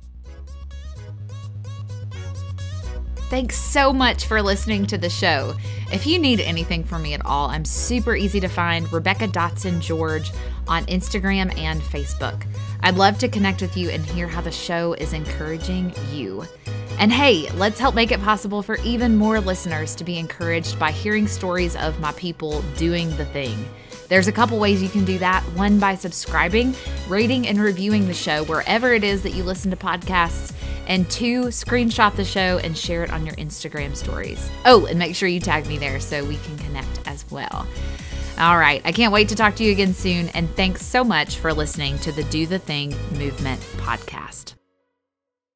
[3.27, 5.55] Thanks so much for listening to the show.
[5.91, 9.81] If you need anything from me at all, I'm super easy to find Rebecca Dotson
[9.81, 10.31] George
[10.67, 12.45] on Instagram and Facebook.
[12.81, 16.45] I'd love to connect with you and hear how the show is encouraging you.
[16.99, 20.91] And hey, let's help make it possible for even more listeners to be encouraged by
[20.91, 23.57] hearing stories of my people doing the thing.
[24.07, 25.41] There's a couple ways you can do that.
[25.55, 26.75] One, by subscribing,
[27.07, 30.53] rating, and reviewing the show wherever it is that you listen to podcasts.
[30.87, 34.49] And two, screenshot the show and share it on your Instagram stories.
[34.65, 37.67] Oh, and make sure you tag me there so we can connect as well.
[38.37, 40.29] All right, I can't wait to talk to you again soon.
[40.29, 44.54] And thanks so much for listening to the Do the Thing Movement podcast.